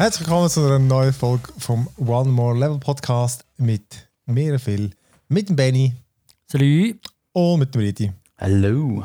[0.00, 4.90] Herzlich willkommen zu einer neuen Folge vom One More Level Podcast mit mir, Phil,
[5.26, 5.92] mit dem Benny
[6.46, 6.98] Salut.
[7.32, 8.12] und mit dem Riti.
[8.38, 9.04] Hallo.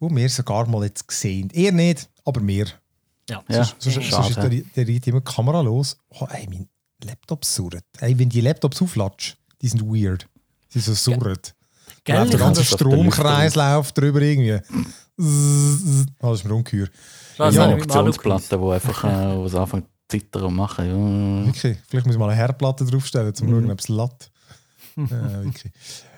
[0.00, 1.48] Wo wir sogar mal jetzt gesehen.
[1.52, 2.66] Ihr nicht, aber wir.
[3.28, 3.40] Ja.
[3.48, 4.28] Ja, Sonst, sonst schade.
[4.30, 4.48] ist der,
[4.84, 5.96] der Riti immer Kamera los.
[6.08, 6.68] Oh, ey, mein
[7.04, 7.84] Laptop surrt.
[8.00, 10.26] Ey, wenn die Laptops auflatschen, die sind weird.
[10.74, 11.54] Die sind so surrt.
[11.86, 12.16] Da Gell?
[12.16, 14.58] läuft der ganze Stromkreislauf drüber irgendwie.
[15.20, 16.06] Zzz, zzz.
[16.18, 16.88] Ah, das ist mir ungeheuer.
[17.38, 20.86] Das Ja, habe eine Alu Aktionsplatte, die einfach äh, wo es anfängt zittern machen.
[20.86, 21.46] Ja.
[21.46, 24.30] Wirklich, vielleicht muss ich mal eine Herdplatte draufstellen, um zu schauen, ob es latt.
[24.96, 25.72] äh, wirklich.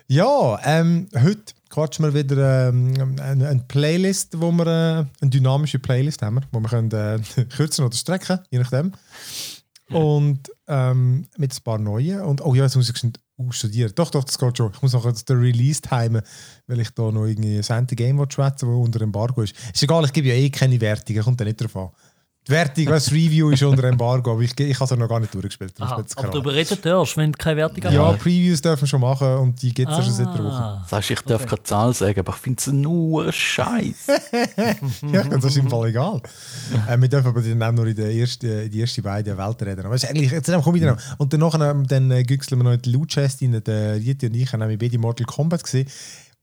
[0.09, 5.79] Ja, ähm, heute quatschen wir wieder ähm, eine, eine Playlist, wo wir äh, eine dynamische
[5.79, 8.93] Playlist haben, wo wir können, äh, kürzen oder strecken, je nachdem.
[9.89, 12.21] Und ähm, mit ein paar neuen.
[12.23, 13.13] Und oh ja, jetzt muss ich
[13.51, 13.93] studieren.
[13.95, 14.73] Doch, doch, das geht schon.
[14.73, 16.23] Ich muss noch den Release timen,
[16.67, 19.55] weil ich da noch irgendwie ein Sente Game schwätze, das unter Embargo ist.
[19.73, 21.91] Ist egal, ich gebe ja eh keine Wertungen, kommt da nicht drauf an.
[22.49, 25.21] Die Wertung, das Review ist unter Embargo, aber ich, ich habe es ja noch gar
[25.21, 25.75] nicht durchgespielt.
[25.79, 27.95] Aha, aber darüber reden darfst, wenn du keine Wertung Rolle.
[27.95, 28.19] Ja, hast.
[28.19, 30.53] Previews dürfen wir schon machen und die gibt es ja schon seit einer Woche.
[30.53, 30.85] Ah.
[30.89, 34.07] Sagst, ich darf keine Zahl sagen, aber ich finde es nur Scheiß.
[35.13, 36.21] Ja, das ist im Fall egal.
[36.89, 39.69] äh, wir dürfen aber dann auch nur in, der ersten, in die ersten beiden Welten
[39.69, 39.85] reden.
[39.85, 40.97] Aber es ist eigentlich, jetzt komme ich noch.
[41.19, 43.63] Und dann, nachher, ähm, dann äh, güchseln wir noch in die Loot Chest rein.
[43.65, 45.89] Der Riti und ich haben nämlich beide Mortal Kombat gesehen.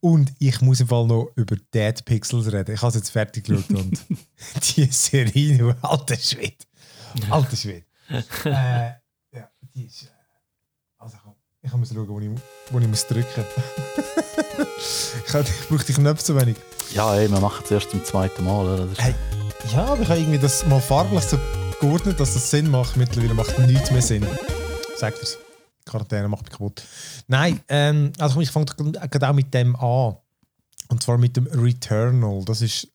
[0.02, 2.74] Und ich muss im Fall noch über Dead Pixels reden.
[2.74, 4.00] Ich habe es jetzt fertig geschaut und
[4.76, 6.56] die Serie, alter Schwede.
[7.30, 7.86] Alter Schwede.
[8.46, 8.92] äh,
[9.36, 10.04] ja, die ist.
[10.04, 10.08] Äh,
[11.00, 12.30] also komm, ich muss schauen, wo ich,
[12.72, 13.44] wo ich muss drücken
[15.28, 16.56] ich, hab- ich brauche die Knöpfe zu wenig.
[16.94, 18.66] Ja, ey, wir machen es erst zum zweiten Mal.
[18.66, 18.88] Oder?
[18.98, 19.14] Hey.
[19.74, 21.38] Ja, aber ich habe irgendwie das mal farblich so
[21.82, 22.96] geordnet, dass das Sinn macht.
[22.98, 24.26] Mittlerweile macht nichts mehr Sinn.
[24.96, 25.38] Sagt es.
[25.90, 26.84] Quarantäne macht mich kaputt.
[27.28, 30.18] Nein, ähm, also komm, ich fange gerade auch mit dem an.
[30.88, 32.44] Und zwar mit dem Returnal.
[32.46, 32.88] Das ist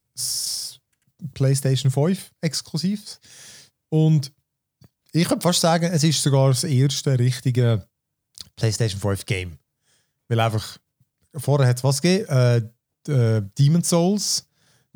[1.33, 3.21] PlayStation 5 exklusiv.
[3.89, 4.33] Und
[5.13, 7.87] ich würde fast sagen, es ist sogar das erste richtige
[8.57, 9.59] PlayStation 5 Game.
[10.29, 10.79] Weil einfach,
[11.37, 12.29] vorher hat es was gegeben?
[12.29, 12.57] Äh,
[13.13, 14.47] äh, Demon's Souls.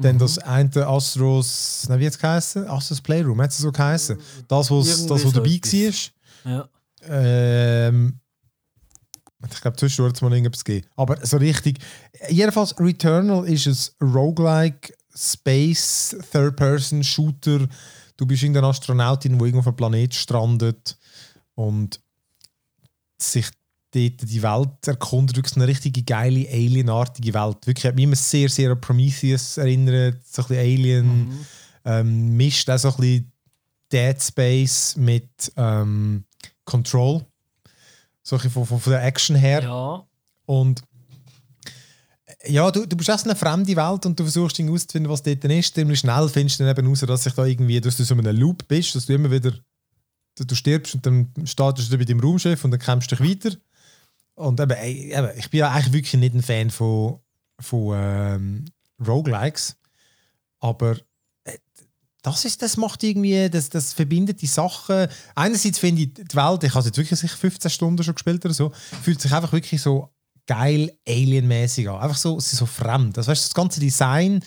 [0.01, 0.19] Dann Mhm.
[0.21, 2.69] das eine Astros, wie hat es geheißen?
[2.69, 4.17] Astros Playroom, hat es so geheißen?
[4.47, 5.61] Das, was Irgendwie das, was dabei
[6.45, 6.53] war.
[6.53, 6.69] Ja.
[7.07, 8.21] Ähm,
[9.51, 10.87] ich glaube, zwischendurch hat es mal irgendwas gegeben.
[10.97, 11.79] Aber so richtig.
[12.29, 17.69] Jedenfalls, Returnal ist ein Roguelike Space Third-Person Shooter.
[18.17, 20.99] Du bist irgendeine Astronautin, die irgendwo auf einem Planet strandet
[21.55, 22.01] und
[23.17, 23.47] sich
[23.93, 25.37] dort die Welt erkundet.
[25.37, 27.67] Wirklich eine richtige geile, alienartige Welt.
[27.67, 30.19] Wirklich, hat mich immer sehr, sehr an Prometheus erinnert.
[30.27, 31.29] So ein bisschen Alien.
[31.29, 31.47] Mhm.
[31.85, 33.33] Ähm, mischt auch so ein bisschen
[33.91, 36.25] Dead Space mit ähm,
[36.69, 37.25] Control.
[38.23, 39.63] So von, von, von der Action her.
[39.63, 40.05] ja.
[40.45, 40.83] Und
[42.47, 45.75] ja, du, du bist erst eine fremde Welt und du versuchst herauszufinden, was dort ist.
[45.75, 48.27] Ziemlich schnell findest du dann eben raus, dass sich da irgendwie, dass du so in
[48.27, 49.53] einem Loop bist, dass du immer wieder,
[50.37, 53.57] du, stirbst und dann startest du bei deinem Raumschiff und dann kämpfst du dich weiter.
[54.35, 57.19] Und eben, eben, ich bin ja eigentlich wirklich nicht ein Fan von,
[57.59, 58.65] von ähm,
[59.05, 59.77] Roguelikes,
[60.61, 60.97] aber
[62.23, 65.07] das, ist, das macht irgendwie, das, das verbindet die Sachen.
[65.35, 68.45] Einerseits finde ich, die Welt, ich habe es jetzt wirklich sicher 15 Stunden schon gespielt
[68.45, 70.09] oder so, fühlt sich einfach wirklich so
[70.47, 72.01] geil alienmäßig an.
[72.01, 73.17] Einfach so, es ist so fremd.
[73.17, 74.41] Das, weißt, du, das ganze Design,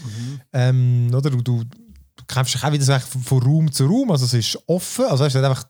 [0.53, 4.11] ähm, oder du, du, du kämpfst dich auch wieder so von, von Raum zu Raum,
[4.11, 5.65] also es ist offen, also weißt, du, einfach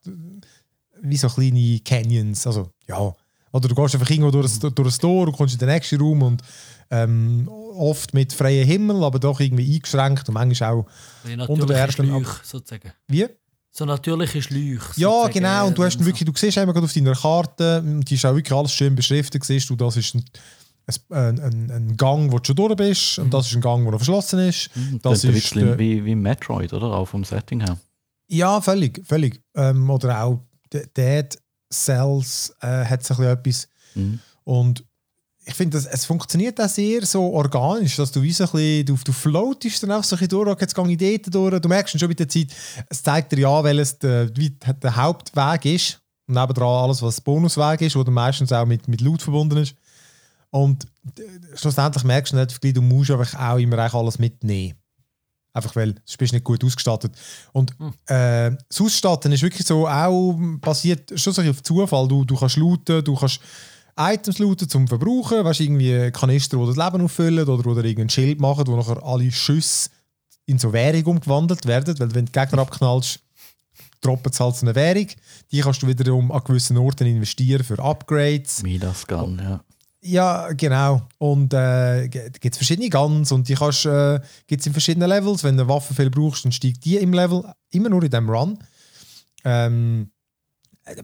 [1.03, 3.13] wie so kleine Canyons, also ja.
[3.53, 6.00] Oder du gehst einfach irgendwo durch, das- durch das Tor und kommst in den nächsten
[6.00, 6.41] Raum und
[6.91, 10.85] ähm, oft mit freiem Himmel, aber doch irgendwie eingeschränkt und manchmal auch
[11.24, 12.91] Wie Unter der Schläuche, sozusagen.
[13.07, 13.25] wie?
[13.74, 14.91] So natürliche Schläuche.
[15.00, 15.34] Ja, sozusagen.
[15.34, 15.68] genau.
[15.68, 16.00] Und du hast So.
[16.00, 18.94] dann wirklich, du siehst einmal gerade auf deiner Karte, die ist auch wirklich alles schön
[18.96, 20.25] beschriftet, siehst du, das ist ein,
[21.09, 23.91] ein, ein, ein Gang, wo du schon durch bist, und das ist ein Gang, der
[23.94, 24.69] noch verschlossen ist.
[24.75, 26.88] Das das ist ein bisschen der- wie, wie Metroid, oder?
[26.88, 27.78] Auch vom Setting her.
[28.28, 29.42] Ja, völlig, völlig.
[29.56, 30.42] Ähm, oder auch
[30.74, 31.38] Dead
[31.71, 33.68] Cells äh, hat bisschen etwas.
[33.95, 34.19] Mhm.
[34.44, 34.83] Und
[35.44, 38.98] ich finde, es funktioniert auch sehr so organisch, dass du wie so ein bisschen, du,
[39.04, 41.62] du floatest dann auch so ein bisschen durch, jetzt gehe ich dort durch.
[41.62, 42.48] Du merkst schon mit der Zeit,
[42.90, 46.00] es zeigt dir ja, welches der, der Hauptweg ist.
[46.28, 49.76] Und nebendran alles, was Bonusweg ist, wo dann meistens auch mit, mit Loot verbunden ist.
[50.52, 50.86] Und
[51.56, 54.78] schlussendlich merkst du nicht, du musst einfach auch immer alles mitnehmen.
[55.54, 57.14] Einfach weil du bist nicht gut ausgestattet.
[57.52, 57.72] Und
[58.06, 62.08] äh, das Ausstatten ist wirklich so auch basiert schon so auf Zufall.
[62.08, 63.42] Du, du kannst looten, du kannst
[64.01, 68.39] Items looten zum Verbrauchen, weißt irgendwie Kanister, die das Leben auffüllen oder, oder irgendein Schild
[68.39, 69.89] machen, wo nachher alle Schüsse
[70.45, 71.98] in so Währung umgewandelt werden.
[72.00, 73.19] Weil wenn du Gegner abknallst,
[74.01, 75.07] droppen sie halt so eine Währung.
[75.51, 78.63] Die kannst du wiederum an gewissen Orten investieren für Upgrades.
[78.63, 79.63] Midas Gun, ja.
[80.04, 81.04] Ja, genau.
[81.19, 85.44] Und äh, gibt es verschiedene Guns und die kannst äh, gibt's in verschiedenen Levels.
[85.44, 88.27] Wenn du eine Waffe viel brauchst, dann steigt die im Level immer nur in dem
[88.27, 88.57] Run.
[89.44, 90.12] ähm,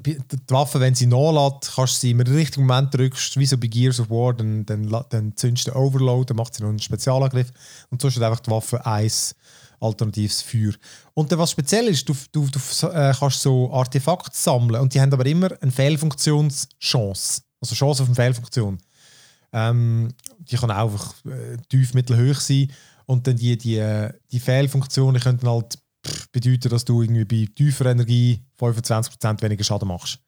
[0.05, 3.67] die Waffe, wenn sie nachlässt, kannst du sie im richtigen Moment drückst, wie so bei
[3.67, 6.79] Gears of War, dann, dann, dann zündest du den Overload, dann macht sie noch einen
[6.79, 7.51] Spezialangriff
[7.89, 9.35] und sonst hat einfach die Waffe eins
[9.79, 10.73] alternatives Feuer.
[11.13, 15.01] Und dann, was speziell ist, du, du, du äh, kannst so Artefakte sammeln und die
[15.01, 17.41] haben aber immer eine Fehlfunktionschance.
[17.61, 18.79] Also Chance auf eine Fehlfunktion.
[19.53, 20.09] Ähm,
[20.39, 22.71] die kann auch einfach äh, tief, mittelhoch sein.
[23.05, 27.47] Und dann die, die, äh, die Fehlfunktionen könnten halt pff, bedeuten, dass du irgendwie bei
[27.53, 30.19] tiefer Energie 25% weniger Schaden machst.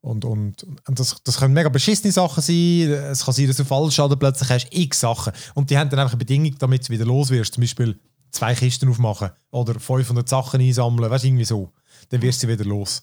[0.00, 2.90] Und, und, und das, das können mega beschissene Sachen sein.
[2.90, 5.32] Es kann sein, dass du Fallschaden plötzlich hast, x Sachen.
[5.54, 7.54] Und die haben dann einfach eine Bedingung, damit du wieder los wirst.
[7.54, 7.98] Zum Beispiel
[8.30, 11.72] zwei Kisten aufmachen oder 500 Sachen einsammeln, weißt irgendwie so.
[12.10, 13.02] Dann wirst du wieder los.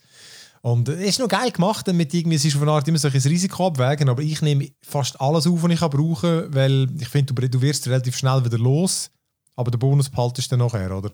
[0.61, 3.09] Und es ist noch geil gemacht, damit irgendwie, es ist auf eine Art immer so
[3.09, 7.33] ein Risiko abwägen, aber ich nehme fast alles auf, was ich kann, weil ich finde,
[7.33, 9.11] du, du wirst relativ schnell wieder los,
[9.57, 11.11] aber den Bonus behaltest du dann nachher, oder?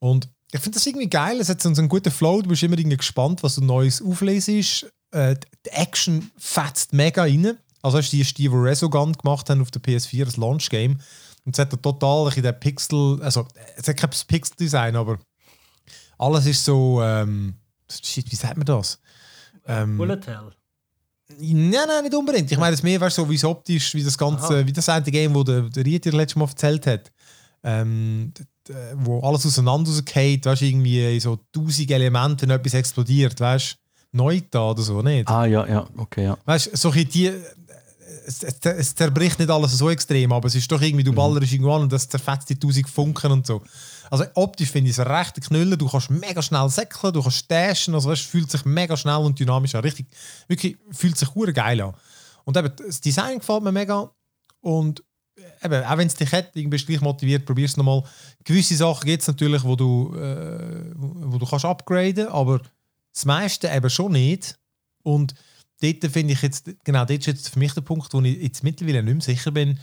[0.00, 2.78] Und ich finde das irgendwie geil, es hat so einen guten Flow, du bist immer
[2.78, 4.90] irgendwie gespannt, was du Neues auflesest.
[5.10, 5.36] Äh,
[5.66, 7.58] die Action fetzt mega rein.
[7.82, 10.98] Also hast du die, die, Resogun gemacht haben auf der PS4, das Launch-Game.
[11.44, 13.46] Und es hat da total in der Pixel, also
[13.76, 15.18] es hat kein Pixel-Design, aber
[16.18, 17.54] alles ist so, ähm,
[17.90, 18.98] shit, wie sagt man das?
[19.66, 20.52] Ähm, Bullet Hell.
[21.38, 22.50] Nein, nein, nicht unbedingt.
[22.50, 24.66] Ich meine es mehr, weißt, so wie es optisch, wie das ganze, Aha.
[24.66, 27.12] wie das eine Game, wo der, der Rieter letztes Mal erzählt hat,
[27.62, 28.32] ähm,
[28.96, 33.76] wo alles auseinander rausgeht, weißt, irgendwie in so tausend Elemente, wenn etwas explodiert, weißt,
[34.12, 35.28] neu da oder so, nicht?
[35.28, 36.38] Ah, ja, ja, okay, ja.
[36.44, 37.32] Weißt, so ein die,
[38.26, 41.52] es, es, es zerbricht nicht alles so extrem, aber es ist doch irgendwie, du ballerst
[41.52, 43.62] irgendwo an und das zerfetzt die tausend Funken und so.
[44.10, 47.94] Also optisch finde ich es recht knüllen, du kannst mega schnell säckeln, du kannst dashen,
[47.94, 49.82] also weißt, es fühlt sich mega schnell und dynamisch an.
[49.82, 50.06] Richtig,
[50.46, 51.94] wirklich fühlt sich geil an.
[52.44, 54.10] Und eben, das Design gefällt mir mega
[54.60, 55.02] und
[55.64, 58.02] eben, auch wenn es dich hat, bist du gleich motiviert, probier es nochmal.
[58.44, 62.60] Gewisse Sachen gibt es natürlich, wo du, äh, wo du kannst upgraden, aber
[63.12, 64.58] das meiste eben schon nicht.
[65.02, 65.34] Und
[65.80, 68.64] dort finde ich jetzt, genau, dort ist jetzt für mich der Punkt, wo ich jetzt
[68.64, 69.78] mittlerweile nicht mehr sicher bin,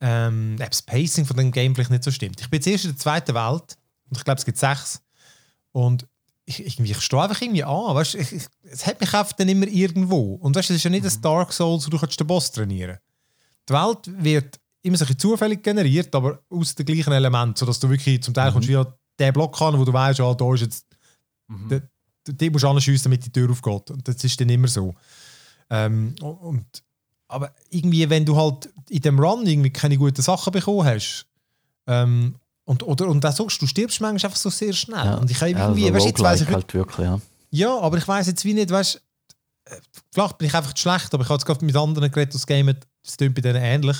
[0.00, 2.40] ähm, ob das Pacing von dem Game vielleicht nicht so stimmt.
[2.40, 3.78] Ich bin jetzt erst in der zweiten Welt
[4.10, 5.00] und ich glaube, es gibt sechs.
[5.72, 6.06] Und
[6.44, 7.94] ich, irgendwie, ich stehe einfach irgendwie an.
[7.94, 10.34] Weißt, ich, ich, es hat mich einfach dann immer irgendwo.
[10.34, 12.98] Und weißt, es ist ja nicht ein Dark Souls, wo du kannst den Boss trainieren
[13.68, 17.80] Die Welt wird immer so ein bisschen zufällig generiert, aber aus den gleichen Elementen, sodass
[17.80, 18.86] du wirklich zum Teil kommst du wie an
[19.18, 20.86] den Block an, wo du weißt, ah, da ist jetzt
[21.48, 21.82] der,
[22.26, 23.90] den musst du anschiessen, damit die Tür aufgeht.
[23.90, 24.94] Und das ist dann immer so.
[25.70, 26.64] Ähm, und,
[27.28, 31.26] aber irgendwie, wenn du halt in dem Run irgendwie keine guten Sachen bekommen hast,
[31.86, 32.36] ähm,
[32.66, 35.04] und, oder, und auch so, du stirbst manchmal einfach so sehr schnell.
[35.04, 35.14] Ja.
[35.16, 37.20] Und ich habe ja, irgendwie, also weißt, jetzt weiss ich, halt wirklich, ja.
[37.50, 39.02] ja, aber ich weiß jetzt wie nicht, weißt
[39.66, 39.76] äh,
[40.10, 42.46] vielleicht bin ich einfach zu schlecht, aber ich habe jetzt gerade mit anderen geredet, das
[42.46, 43.98] Game, das klingt bei denen ähnlich.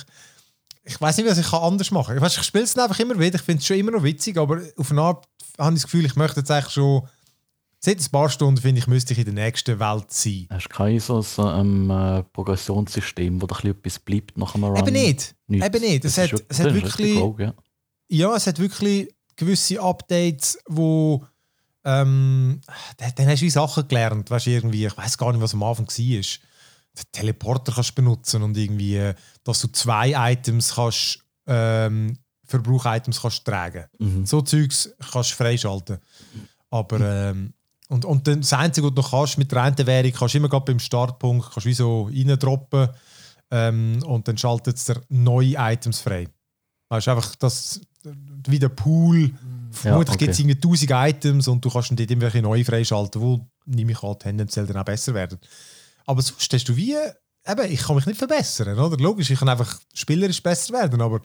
[0.84, 2.16] Ich weiß nicht, was ich anders machen kann.
[2.19, 4.36] Ich, weiss, ich spiele es einfach immer wieder, ich finde es schon immer noch witzig,
[4.36, 5.26] aber auf eine Art
[5.58, 7.08] habe ich das Gefühl, ich möchte jetzt eigentlich schon,
[7.81, 10.46] seit ein paar Stunden finde ich, müsste ich in der nächsten Welt sein.
[10.50, 14.76] Hast du kein so, ein äh, Progressionssystem, wo da etwas bleibt nach einem Run?
[14.76, 15.34] Eben nicht.
[15.46, 15.66] Nichts.
[15.66, 16.04] Eben nicht.
[16.04, 17.19] Es hat, ist es hat wirklich...
[17.19, 17.54] Rogue, ja.
[18.08, 21.25] ja, es hat wirklich gewisse Updates, wo
[21.84, 22.60] ähm,
[23.16, 26.24] dann, hast du Sachen gelernt, weißt irgendwie, ich weiß gar nicht, was am Anfang war.
[26.96, 33.22] Den Teleporter kannst du benutzen und irgendwie, äh, dass du zwei Items kannst, ähm, Verbrauch-Items
[33.22, 33.84] kannst tragen.
[33.98, 34.27] Mhm.
[34.27, 35.98] So Zeugs kannst du freischalten.
[36.70, 37.55] Aber ähm,
[37.89, 40.39] und, und dann das Einzige, was du noch kannst mit der einen Währung, kannst du
[40.39, 42.89] immer gerade beim Startpunkt kannst du wie so reindroppen
[43.51, 46.29] ähm, und dann schaltet es dir neue Items frei.
[46.89, 47.81] Weißt du, einfach das,
[48.48, 49.32] wie der Pool,
[49.70, 50.24] vermutlich okay.
[50.24, 53.93] gibt es irgendwie 1000 Items und du kannst dann dort irgendwelche neue freischalten, die, nehme
[53.93, 55.39] ich an, tendenziell dann auch besser werden.
[56.06, 58.96] Aber sonst hast du wie, eben, ich kann mich nicht verbessern, oder?
[58.96, 61.20] Logisch, ich kann einfach spielerisch besser werden, aber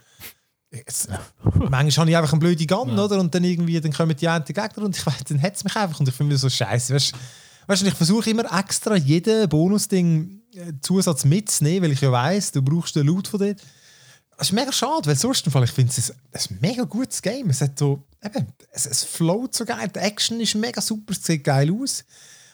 [0.85, 1.07] es,
[1.53, 3.19] manchmal habe ich einfach einen blöden Gun, oder?
[3.19, 5.75] Und dann irgendwie, dann kommen die einen Gegner und ich weiß, dann hat es mich
[5.75, 6.93] einfach und ich finde mir so scheiße.
[6.93, 7.13] Weißt
[7.67, 12.51] weißt du, ich versuche immer extra jeden Bonusding äh, Zusatz mitzunehmen, weil ich ja weiss,
[12.51, 13.61] du brauchst den Loot von dort.
[14.37, 17.21] Das ist mega schade, weil sonst im Fall, ich finde es ein, ein mega gutes
[17.21, 17.49] Game.
[17.49, 21.23] Es hat so, eben, es, es float so geil, die Action ist mega super, es
[21.23, 22.05] sieht geil aus.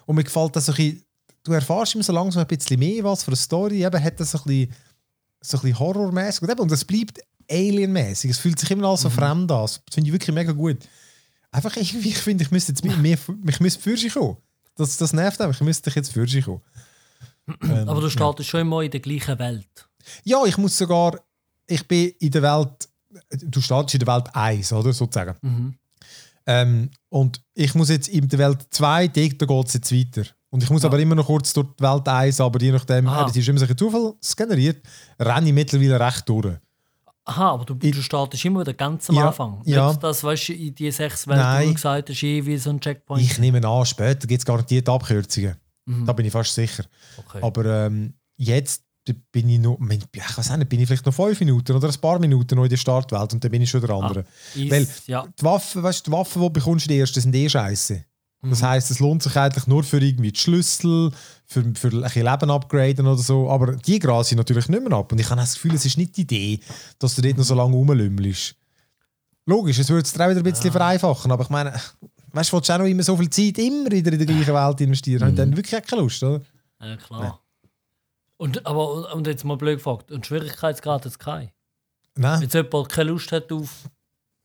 [0.05, 1.04] Und mir gefällt das so ein bisschen,
[1.45, 4.31] du erfährst immer so langsam ein bisschen mehr was von der Story, eben hat das
[4.31, 4.73] so ein bisschen,
[5.41, 8.31] so ein bisschen horrormäßig und, eben, und es bleibt alienmäßig.
[8.31, 9.61] Es fühlt sich immer alles so fremd an.
[9.61, 10.79] Das finde ich wirklich mega gut.
[11.51, 14.37] Einfach irgendwie, ich finde, ich müsste jetzt mehr, mehr ich müsste für sich kommen.
[14.75, 16.61] Das, das nervt einfach, ich müsste jetzt für sich kommen.
[17.61, 19.87] Ähm, Aber du startest schon immer in der gleichen Welt.
[20.23, 21.19] ja, ich muss sogar,
[21.67, 22.89] ich bin in der Welt,
[23.29, 25.35] du startest in der Welt 1, oder, sozusagen.
[25.41, 25.75] Mhm.
[26.47, 30.25] Ähm, und ich muss jetzt in der Welt 2, da geht es jetzt weiter.
[30.55, 30.87] Und ich muss Ja.
[30.89, 33.27] aber immer noch kurz durch die Welt 1, aber je nachdem, Ah.
[33.29, 34.81] es ist immer so ein Zufall generiert,
[35.19, 36.55] renne ich mittlerweile recht durch.
[37.25, 39.61] Aha, aber du, du startest immer wieder ganz am Ja, Anfang.
[39.65, 39.89] ja.
[39.89, 41.63] Nicht das, weißt du, in die sechs Welten, Nein.
[41.63, 43.21] wo du gesagt hast, je wie so ein Checkpoint.
[43.21, 45.55] Ich nehme an, später gibt es garantiert Abkürzungen.
[45.85, 46.05] Mhm.
[46.05, 46.85] Da bin ich fast sicher.
[47.17, 47.39] okay.
[47.41, 48.83] Aber ähm, jetzt
[49.31, 52.17] bin ich noch, ich weiß nicht, bin ich vielleicht noch fünf Minuten oder ein paar
[52.17, 54.23] Minuten noch in der Startwelt und dann bin ich schon der andere.
[54.55, 55.25] Ist- weil- ja.
[55.39, 58.03] Die Waffen, weißt, du, die Waffen, die du bekommst, die ersten, sind eh scheiße.
[58.49, 58.65] Das Mhm.
[58.65, 61.11] heisst, es lohnt sich eigentlich nur für irgendwie die Schlüssel,
[61.45, 63.49] für, für ein bisschen Leben upgraden oder so.
[63.49, 65.11] Aber die grasen sie natürlich nicht mehr ab.
[65.11, 66.59] Und ich habe das Gefühl, es ist nicht die Idee,
[66.99, 68.55] dass du dort noch so lange rumlümmelst.
[69.45, 71.31] Logisch, es würde es dir auch wieder ein bisschen vereinfachen.
[71.31, 71.71] Aber ich meine,
[72.31, 74.53] weißt du, willst du auch noch immer so viel Zeit immer wieder in der gleichen
[74.53, 75.21] Welt investieren?
[75.21, 76.41] Habe ich dann wirklich keine Lust, oder?
[76.81, 77.41] Ja, klar.
[78.37, 81.51] Und, aber, und jetzt mal blöd gefragt, und Schwierigkeitsgrad hat es keinen?
[82.17, 82.35] Nein.
[82.35, 83.69] Wenn jetzt jemand keine Lust hat auf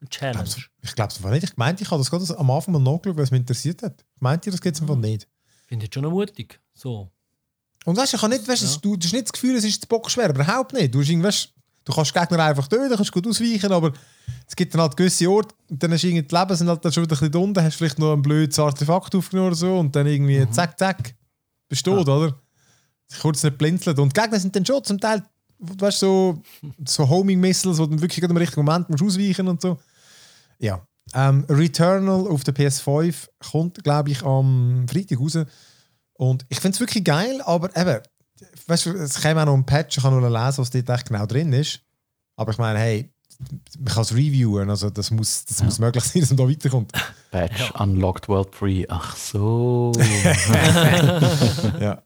[0.08, 0.48] Challenge.
[0.82, 1.44] Ich glaube es nicht.
[1.44, 4.00] Ich meinte, ich habe das gerade am Anfang mal nachgeschaut, weil es mich interessiert hat.
[4.14, 5.28] Ich meinte, das geht es einfach nicht.
[5.66, 6.58] Finde ich schon mutig.
[6.74, 7.10] So.
[7.84, 8.78] Und weißt du, ich habe nicht, weißt, Ja.
[8.82, 10.94] du, du hast nicht das Gefühl, es ist Bock schwer, überhaupt nicht.
[10.94, 11.52] Du, weißt,
[11.84, 13.92] du kannst Gegner einfach töten, kannst gut ausweichen, aber
[14.46, 16.84] es gibt dann halt gewisse Orte, und dann hast du irgendwie die Leben sind halt
[16.84, 19.78] dann schon wieder ein bisschen unten, hast vielleicht noch ein blödes Artefakt aufgenommen oder so
[19.78, 21.14] und dann irgendwie zack, zack,
[21.68, 22.38] bist du tot, oder?
[23.20, 23.98] Kurz nicht blinzeln.
[23.98, 25.22] Und die Gegner sind dann schon zum Teil,
[25.58, 26.42] weißt du, so,
[26.86, 29.78] so Homing-Missiles, wo du wirklich gerade im richtigen Moment musst ausweichen und so.
[30.60, 30.86] Ja.
[31.12, 35.38] Ähm, Returnal auf der PS5 kommt, glaube ich, am Freitag raus.
[36.14, 38.00] Und ich finde es wirklich geil, aber eben,
[38.66, 41.06] weißt du, es käme auch noch ein Patch, ich kann nur lesen, was dort echt
[41.08, 41.80] genau drin ist.
[42.36, 43.12] Aber ich meine, hey,
[43.78, 46.92] man kann es reviewen, also das muss, das muss möglich sein, dass man da weiterkommt.
[47.30, 48.86] Patch Unlocked World 3.
[48.88, 49.92] Ach so.
[51.80, 52.02] ja.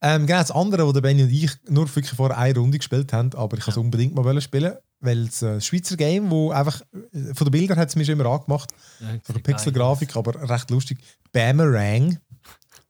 [0.00, 3.12] ähm, genau, das andere, wo der Benny und ich nur wirklich vor einer Runde gespielt
[3.12, 4.74] haben, aber ich wollte es unbedingt mal spielen,
[5.04, 8.18] weil es ein Schweizer Game, wo einfach, äh, von den Bildern hat es mir schon
[8.18, 8.70] immer angemacht,
[9.00, 10.98] Ja, von der Pixelgrafik, aber recht lustig.
[11.32, 12.18] Boomerang,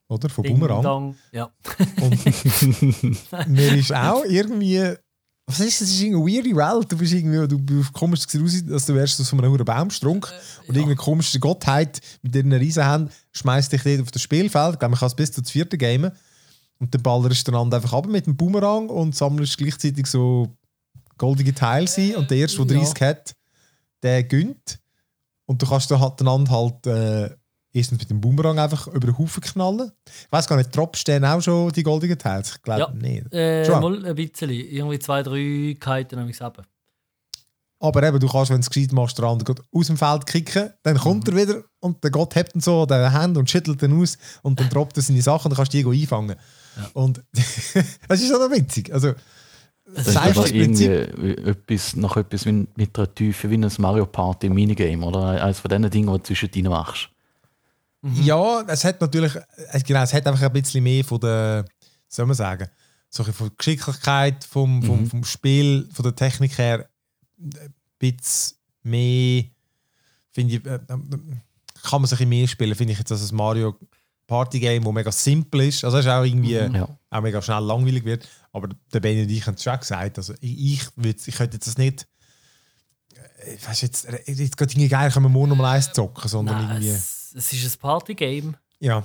[0.08, 0.28] oder?
[0.28, 0.44] Von.
[0.44, 0.82] Ding Boomerang.
[0.82, 1.16] Dong.
[1.32, 1.50] Ja.
[2.00, 4.94] Und mir ist auch irgendwie.
[5.46, 5.88] Was ist das?
[5.88, 6.90] Es ist eine weirde Welt.
[6.90, 10.32] Du bist irgendwie, du, du kommst es aus, als du wärst aus einem hohen Baumstrunk
[10.66, 10.80] und ja.
[10.80, 14.74] irgendeine komische Gottheit mit ihren Riesenhänden schmeißt dich dort auf das Spielfeld.
[14.74, 16.10] Ich glaube, man kann es bis zum vierten Game.
[16.78, 20.48] Und dann ballerst du einander einfach ab mit dem Boomerang und sammelst gleichzeitig so
[21.18, 22.16] goldige Teile ein.
[22.16, 22.82] Und der erste, der ja.
[22.84, 23.34] 30 hat,
[24.02, 24.80] der gönnt.
[25.46, 27.30] Und du kannst dann halt einander halt äh,
[27.72, 29.90] erstens mit dem Boomerang einfach über den Haufen knallen.
[30.06, 32.42] Ich weiß gar nicht, droppst du dann auch schon die goldigen Teile?
[32.42, 32.90] Ich glaube Ja.
[32.90, 33.26] nicht.
[33.32, 34.50] Äh, mal ein bisschen.
[34.50, 36.64] Irgendwie zwei, drei Kiten habe ich selber.
[37.80, 40.70] Aber eben, du kannst, wenn du es gescheit machst, den anderen aus dem Feld kicken,
[40.82, 43.82] dann kommt er wieder und der Gott hebt ihn so an den Hand und schüttelt
[43.82, 46.36] ihn aus und dann droppt er seine Sachen und dann kannst du die einfangen.
[46.94, 47.22] Und
[48.08, 48.90] das ist schon noch witzig.
[48.92, 49.12] Also,
[49.94, 54.06] das, Das ist aber irgendwie etwas, noch etwas wie, mit einer Tiefe wie ein Mario
[54.06, 57.08] Party Minigame oder eines von diesen Dingen, die du zwischendrin machst.
[58.22, 61.64] Ja, es hat natürlich, äh, genau, es hat einfach ein bisschen mehr von der,
[62.08, 62.68] soll man sagen,
[63.08, 65.06] so ein bisschen von der Geschicklichkeit, vom, vom, Mhm.
[65.06, 66.88] vom Spiel, von der Technik her,
[67.40, 69.44] ein bisschen mehr,
[70.32, 73.30] finde ich, äh, äh, kann man sich ein bisschen mehr spielen, finde ich jetzt, als
[73.30, 73.74] ein Mario
[74.26, 75.84] Party Game, wo mega simpel ist.
[75.84, 76.74] Also es ist auch irgendwie Mhm.
[76.74, 76.88] Ja.
[77.10, 78.28] auch mega schnell langweilig wird.
[78.54, 80.16] Aber der Benny und ich haben es schon gesagt.
[80.16, 82.06] Also ich, ich, würd, ich könnte jetzt das nicht.
[83.44, 85.92] äh, Ich weiß jetzt, äh, jetzt gerade irgendwie geil, können wir morgen noch mal eins
[85.92, 86.88] zocken, sondern Nein, irgendwie.
[86.90, 88.54] es, es ist ein Partygame.
[88.80, 89.04] Ja,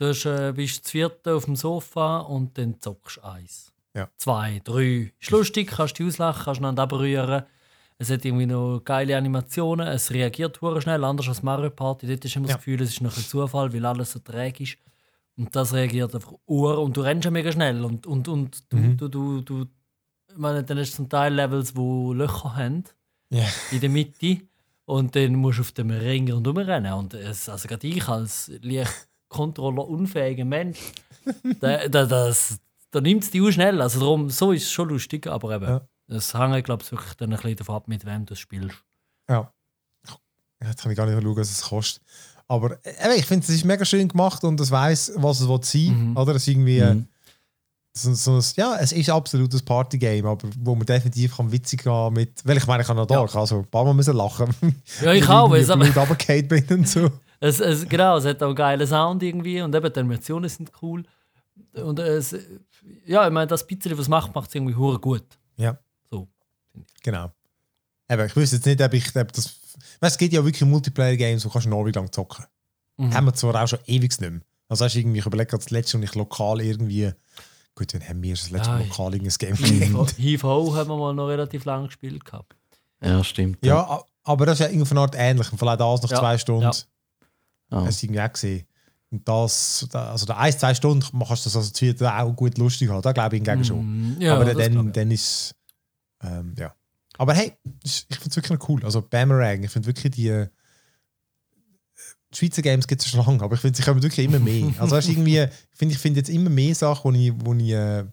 [0.00, 3.72] Du hast, äh, bist zu vierte auf dem Sofa und dann zockst du eins.
[3.96, 4.08] Ja.
[4.16, 5.12] Zwei, drei.
[5.18, 7.42] Ist lustig, kannst dich auslachen, kannst einander berühren.
[7.98, 12.06] Es hat irgendwie noch geile Animationen, es reagiert schnell, anders als Mario Party.
[12.06, 12.54] Dort ist immer Ja.
[12.54, 14.76] das Gefühl, es ist noch ein Zufall, weil alles so träge ist.
[15.38, 17.84] Und das reagiert einfach ur und du rennst ja mega schnell.
[17.84, 18.96] Und, und, und du, Mhm.
[18.96, 19.66] du, du, du,
[20.30, 22.84] ich meine, dann hast du zum Teil Levels, die Löcher haben
[23.30, 23.46] ja.
[23.70, 24.40] in der Mitte
[24.84, 26.92] und dann musst du auf dem Ring rundherum rennen.
[26.94, 30.78] Und es, also gerade ich als leicht kontrollerunfähiger Mensch,
[31.60, 32.58] da, da, das,
[32.90, 33.80] da nimmt es dich auch schnell.
[33.80, 35.88] Also darum, so ist es schon lustig, aber eben, Ja.
[36.08, 38.76] es hängt, glaube ich, wirklich dann ein bisschen davon ab, mit wem du spielst.
[39.30, 39.52] ja.
[40.60, 42.02] Jetzt kann ich gar nicht mehr schauen, was es kostet.
[42.48, 45.60] Aber äh, ich finde, es ist mega schön gemacht und es weiß, was es will
[45.62, 46.16] sein Mhm.
[46.16, 46.34] Oder?
[46.34, 46.78] Es ist irgendwie.
[46.78, 47.06] äh, Mhm.
[47.94, 52.12] So, so ja, es ist absolut ein Partygame, aber wo man definitiv kann witzig gehen
[52.12, 52.40] mit.
[52.46, 53.24] Weil ich meine, ich habe noch da, Ja.
[53.24, 54.54] ich habe so ein paar Mal müssen lachen.
[55.02, 57.10] Ja, ich auch, weil blöd runtergefallen bin und so.
[57.40, 60.70] es, es, genau, es hat auch einen geilen Sound irgendwie und eben die Animationen sind
[60.80, 61.02] cool.
[61.74, 62.36] Und es,
[63.04, 65.24] ja, ich meine, das bisschen, was es macht, macht es irgendwie hure gut.
[65.56, 65.76] Ja.
[66.08, 66.28] So.
[67.02, 67.32] Genau.
[68.10, 69.56] Eben, ich wüsste jetzt nicht, ob ich ob das.
[70.00, 72.44] Weißt, es gibt ja wirklich Multiplayer-Games, wo kannst du noch lang zocken.
[72.96, 73.14] Mhm.
[73.14, 74.40] Haben wir zwar auch schon ewig nicht mehr.
[74.68, 77.12] Also hast du irgendwie, gerade das letzte und ich lokal irgendwie.
[77.74, 80.14] Gut, dann haben wir das letzte Mal Ja, lokal irgendein Game gespielt.
[80.18, 82.56] Heave Ho haben wir mal noch relativ lange gespielt gehabt.
[83.02, 83.64] Ja, stimmt.
[83.64, 85.50] Ja, a- aber das ist ja irgendwie von Art ähnlich.
[85.52, 86.62] Und vielleicht das nach Ja, zwei Stunden.
[86.64, 86.72] ja.
[87.70, 87.84] Ja.
[87.84, 88.66] Hast du irgendwie auch gesehen.
[89.10, 91.70] Und das, da- also da ein, zwei Stunden kannst du das also
[92.08, 93.00] auch gut lustig haben.
[93.02, 94.14] Da glaube ich hingegen schon.
[94.16, 94.20] Mhm.
[94.20, 94.92] Ja, aber das dann, ich.
[94.92, 95.54] dann ist
[96.22, 96.74] ähm, ja.
[97.18, 98.84] Aber hey, ich finde es wirklich noch cool.
[98.84, 100.48] Also Boomerang, ich finde wirklich die, äh,
[102.32, 104.72] die Schweizer Games gibt es schon lange, aber ich finde, sie kommen wirklich immer mehr.
[104.78, 107.70] Also weißt, irgendwie, ich finde ich find jetzt immer mehr Sachen, die ich, wo ich
[107.70, 108.04] äh,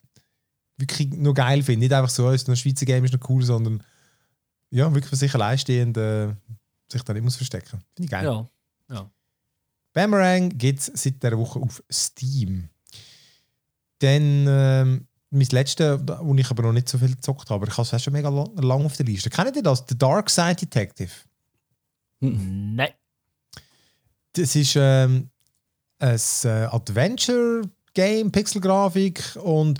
[0.77, 1.81] wirklich nur geil finde.
[1.81, 3.83] Nicht einfach so, ein Schweizer Game ist noch cool, sondern
[4.71, 6.33] ja, wirklich für sich alleinstehend äh,
[6.91, 7.83] sich da nicht muss verstecken.
[7.93, 8.25] Finde ich geil.
[8.25, 8.49] Ja.
[8.89, 9.11] ja.
[9.93, 12.69] Boomerang gibt es seit dieser Woche auf Steam.
[13.99, 17.77] Dann ähm, mein letztes, wo ich aber noch nicht so viel gezockt habe, aber ich
[17.77, 19.29] habe es schon mega lang, lang auf der Liste.
[19.29, 19.83] Kennt ihr das?
[19.87, 21.11] The Dark Side Detective.
[22.19, 22.91] Nein.
[24.33, 25.29] Das ist ähm,
[25.99, 29.79] ein äh, Adventure-Game, Pixelgrafik und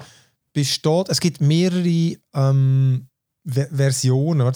[0.54, 3.08] besteht, es gibt mehrere ähm,
[3.48, 4.48] Ver Versionen.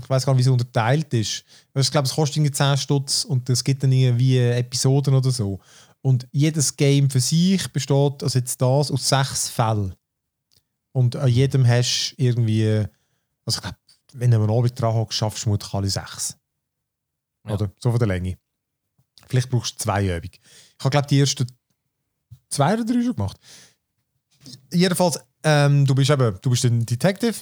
[0.00, 1.44] Ich weiß gar nicht, wie es unterteilt ist.
[1.74, 5.60] Ich glaube, es kostet irgendwie 10 Stutz und es gibt dann irgendwie Episoden oder so.
[6.00, 9.94] Und jedes Game für sich besteht, also jetzt das, aus sechs Fällen.
[10.96, 12.86] Und an jedem hast du irgendwie,
[13.44, 13.76] also ich glaube,
[14.14, 16.38] wenn du einen Abend dran hockst, schaffst du vermutlich alle sechs.
[17.46, 17.52] Ja.
[17.52, 17.70] Oder?
[17.78, 18.38] So von der Länge.
[19.26, 20.30] Vielleicht brauchst du zwei Übungen.
[20.32, 21.46] Ich habe, glaube die ersten
[22.48, 23.38] zwei oder drei schon gemacht.
[24.72, 27.40] Jedenfalls, ähm, du bist eben, du bist ein Detective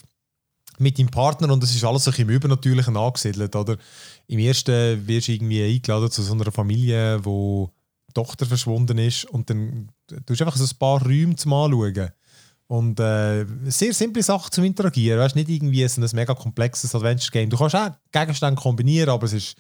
[0.79, 3.79] mit deinem Partner und es ist alles ein im Übernatürlichen angesiedelt, oder?
[4.27, 7.71] Im ersten wirst du irgendwie eingeladen zu so einer Familie, wo
[8.09, 9.93] die Tochter verschwunden ist und dann
[10.27, 12.11] tust du einfach so ein paar Räume zum Anschauen.
[12.67, 15.19] Und äh, sehr simple Sachen zum Interagieren.
[15.21, 17.51] Weißt nicht irgendwie so ein mega komplexes Adventure-Game.
[17.51, 19.57] Du kannst auch Gegenstände kombinieren, aber es ist,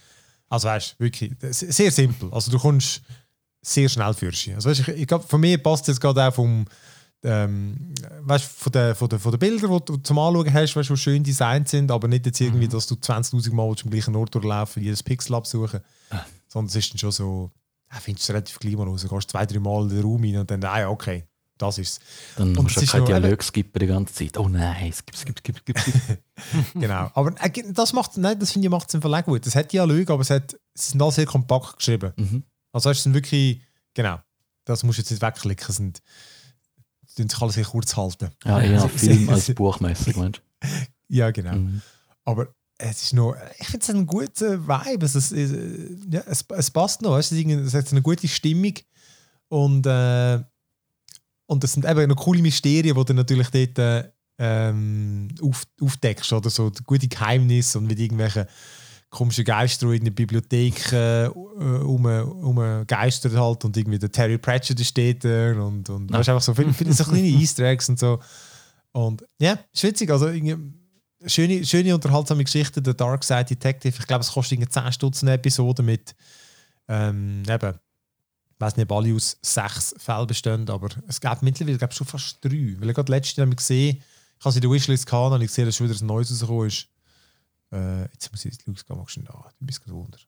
[0.49, 2.33] also weißt wirklich se- sehr simpel.
[2.33, 3.03] Also du kommst
[3.63, 4.55] sehr schnell für sie.
[4.55, 6.65] Also weißt, ich, ich glaube, von mir passt es gerade auch vom,
[7.23, 7.93] ähm,
[8.23, 10.97] weißt, von den von der, von der Bildern, die du zum Anschauen hast, weißt, die
[10.97, 14.83] schön designt sind, aber nicht jetzt irgendwie, dass du 20.000 Mal am gleichen Ort durchlaufen
[14.83, 15.81] jedes Pixel absuchen.
[16.49, 17.51] Sondern es ist dann schon so,
[17.93, 19.03] ja, findest du relativ gleich mal raus.
[19.03, 21.25] Du gehst zwei, drei Mal in den Raum rein und dann, ah ja, okay,
[21.59, 22.01] das ist es.
[22.37, 24.37] Dann Und musst du es ist kein noch- Dialog skippen die ganze Zeit.
[24.39, 26.19] Oh nein, skip, skip, skip, skip, skip.
[26.75, 27.11] genau.
[27.15, 29.47] Aber äh, das macht, nein, das finde ich macht es im auch gut.
[29.47, 32.13] Es hat Dialoge, aber es, hat, es sind alle sehr kompakt geschrieben.
[32.17, 32.43] Mhm.
[32.73, 33.61] Also es sind wirklich,
[33.95, 34.19] genau,
[34.65, 36.03] das musst du jetzt nicht wegklicken, es sind,
[37.07, 38.31] sie tun sich alles sehr kurz halten.
[38.45, 40.43] Ja, eher Sie- Film sie- als sie- buchmäßig, meinst
[41.09, 41.53] Ja, genau.
[41.53, 41.59] du?
[41.59, 41.83] Mhm.
[42.25, 45.07] Aber es ist noch, ich finde es einen guten Vibe.
[45.07, 47.17] Es, ist, äh, ja, es, es passt noch.
[47.17, 48.75] Es, ist irgendwie- es hat eine gute Stimmung.
[49.49, 50.43] Und, äh,
[51.47, 56.33] und es sind eben noch coole Mysterien, die du natürlich dort äh, ähm, auf, aufdeckst.
[56.33, 58.47] Oder so gute Geheimnisse und mit irgendwelchen
[59.11, 64.39] komischen Geister, die in der Bibliothek äh, um, um geistert halt und irgendwie der Terry
[64.39, 66.19] Pratchett ist dort äh, und, und Ja.
[66.19, 68.19] weißt, einfach so viele, viele so kleine Easter Eggs und so.
[68.93, 70.11] Und ja, ist witzig.
[70.11, 70.31] Also
[71.27, 73.95] schöne, schöne unterhaltsame Geschichte, der Dark Side Detective.
[73.99, 76.15] Ich glaube, es kostet irgendwie 10 Stutz eine Episode mit
[76.89, 77.75] ähm, eben,
[78.65, 82.39] weiß nicht, ob alle aus sechs Fällen bestehen, aber es gibt mittlerweile glaub, schon fast
[82.45, 82.77] drei.
[82.79, 84.03] Weil ich gerade letztes Jahr gesehen
[84.39, 86.31] ich habe sie in der Wishlist gehabt und ich gesehen, dass schon wieder ein neues
[86.31, 86.89] rausgekommen ist.
[87.73, 89.51] Äh, jetzt muss ich jetzt Lux gehen, magst du da?
[89.59, 90.19] Du bist gerade wunder.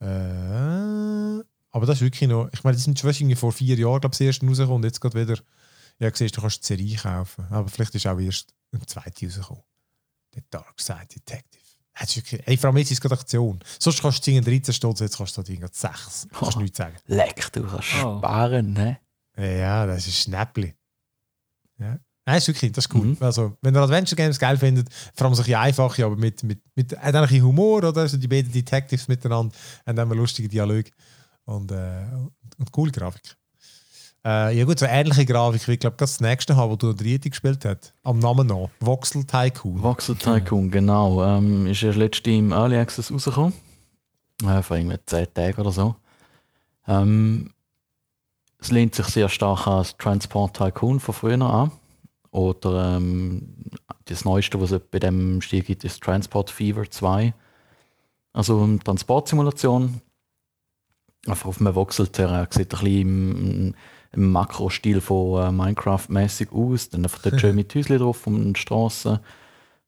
[0.00, 4.00] Äh, aber das ist wirklich noch, ich meine, die sind schon irgendwie vor vier Jahren,
[4.00, 5.40] glaube ich, das erste rausgekommen und jetzt gerade wieder,
[5.98, 7.46] ja, siehst du, kannst die Serie kaufen.
[7.50, 9.64] Aber vielleicht ist auch erst ein zweite rausgekommen.
[10.34, 11.67] The Dark Side Detective.
[12.00, 13.58] Das ist wirklich, ey, vor allem jetzt ist es gerade Aktion.
[13.78, 16.28] Sonst kannst du 13 Stutz, jetzt kannst du da irgendwie 6.
[16.32, 16.62] Kannst du Oh.
[16.62, 16.94] nichts sagen.
[17.06, 18.18] Leck, du kannst Oh.
[18.18, 18.98] sparen, ne?
[19.36, 20.74] Ja, das ist Schnäppli.
[21.78, 21.98] Ja.
[22.26, 23.06] Nein, ist wirklich, das ist cool.
[23.06, 23.16] Mhm.
[23.20, 26.92] Also, wenn ihr Adventure Games geil findet, vor allem solche einfache, aber mit, mit, mit
[26.98, 28.02] hat auch ein bisschen Humor, oder?
[28.02, 29.54] Also die beiden Detectives miteinander
[29.86, 30.84] haben dann einen lustigen Dialog
[31.46, 32.04] und, äh,
[32.58, 33.34] und coole Grafik.
[34.28, 37.30] Äh, ja gut, so ähnliche Grafik wie glaube das nächste haben, wo du der dritte
[37.30, 37.94] gespielt hast.
[38.02, 38.68] Am Namen noch.
[38.78, 39.82] Voxel Tycoon.
[39.82, 41.24] Voxel Tycoon, genau.
[41.24, 43.54] Ähm, ist erst letzte im Early Access rausgekommen.
[44.44, 45.96] Äh, vor irgendwie 10 Tagen oder so.
[46.86, 47.54] Ähm,
[48.58, 51.70] es lehnt sich sehr stark an das Transport Tycoon von früher an.
[52.30, 53.54] Oder ähm,
[54.04, 57.32] das Neueste, was es bei dem Stil gibt, ist Transport Fever 2.
[58.34, 60.02] Also eine Transportsimulation.
[61.26, 62.46] Einfach auf einem Voxel-Terrain.
[62.50, 63.76] Sieht ein bisschen
[64.12, 66.90] im, Makro-Stil von äh, Minecraft-mäßig aus.
[66.90, 69.18] Dann einfach dort schön mit Häuschen drauf und Straßen.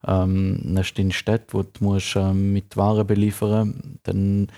[0.06, 3.98] Ähm, dann hast du deine Städte, wo du musst, ähm, mit Waren beliefern musst.
[4.04, 4.48] Dann im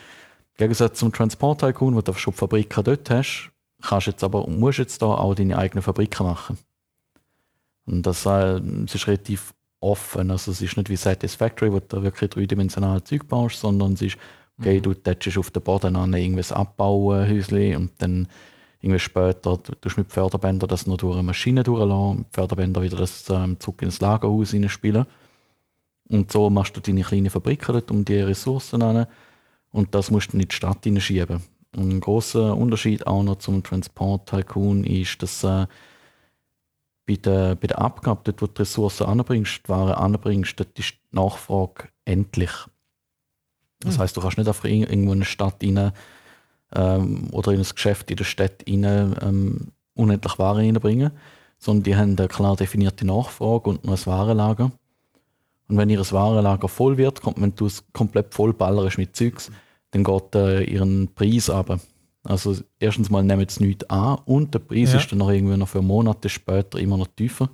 [0.59, 3.51] Gegensatz zum Transport Tycoon, wo du schon Fabriken dort hast,
[3.83, 6.59] kannst jetzt aber, musst jetzt da auch deine eigenen Fabriken machen.
[7.87, 10.31] Und das, äh, es ist relativ offen.
[10.31, 14.03] Also es ist nicht wie Satisfactory, wo du da wirklich dreidimensional Zeug baust, sondern es
[14.03, 14.17] ist,
[14.59, 18.29] okay, du tätschst auf den Boden an irgendwas abbauen, Häusli, und dann
[18.83, 22.97] irgendwie später du tust mit Förderbändern das noch durch eine Maschine durchlassen, mit Förderbänder wieder
[22.97, 25.07] das ähm, zurück ins Lagerhaus spielen.
[26.09, 29.07] Und so machst du deine kleinen Fabriken dort um die Ressourcen an
[29.71, 31.43] und das musst du in die Stadt hineinschieben.
[31.75, 35.67] Und ein großer Unterschied auch noch zum Transport Tycoon ist, dass äh,
[37.07, 40.79] bei der, bei der Abgabe, dort wo du die Ressourcen anbringst, die Ware anbringst, dort
[40.79, 42.51] ist die Nachfrage endlich.
[43.81, 44.01] Das Mhm.
[44.03, 45.93] heißt, du kannst nicht einfach in- irgendwo in eine Stadt rein
[46.75, 48.85] ähm, oder in ein Geschäft in der Stadt rein
[49.23, 51.11] ähm, unendlich Ware reinbringen,
[51.59, 54.73] sondern die haben eine klar definierte Nachfrage und noch ein Warenlager.
[55.69, 59.51] Und wenn ihr Warenlager voll wird, kommt, wenn du es komplett voll ballerst mit Zeugs,
[59.91, 61.79] dann geht äh, ihren Preis ab.
[62.25, 64.99] Also erstens mal nehmen sie nichts an und der Preis Ja.
[64.99, 67.51] ist dann noch irgendwie noch für Monate später immer noch tiefer.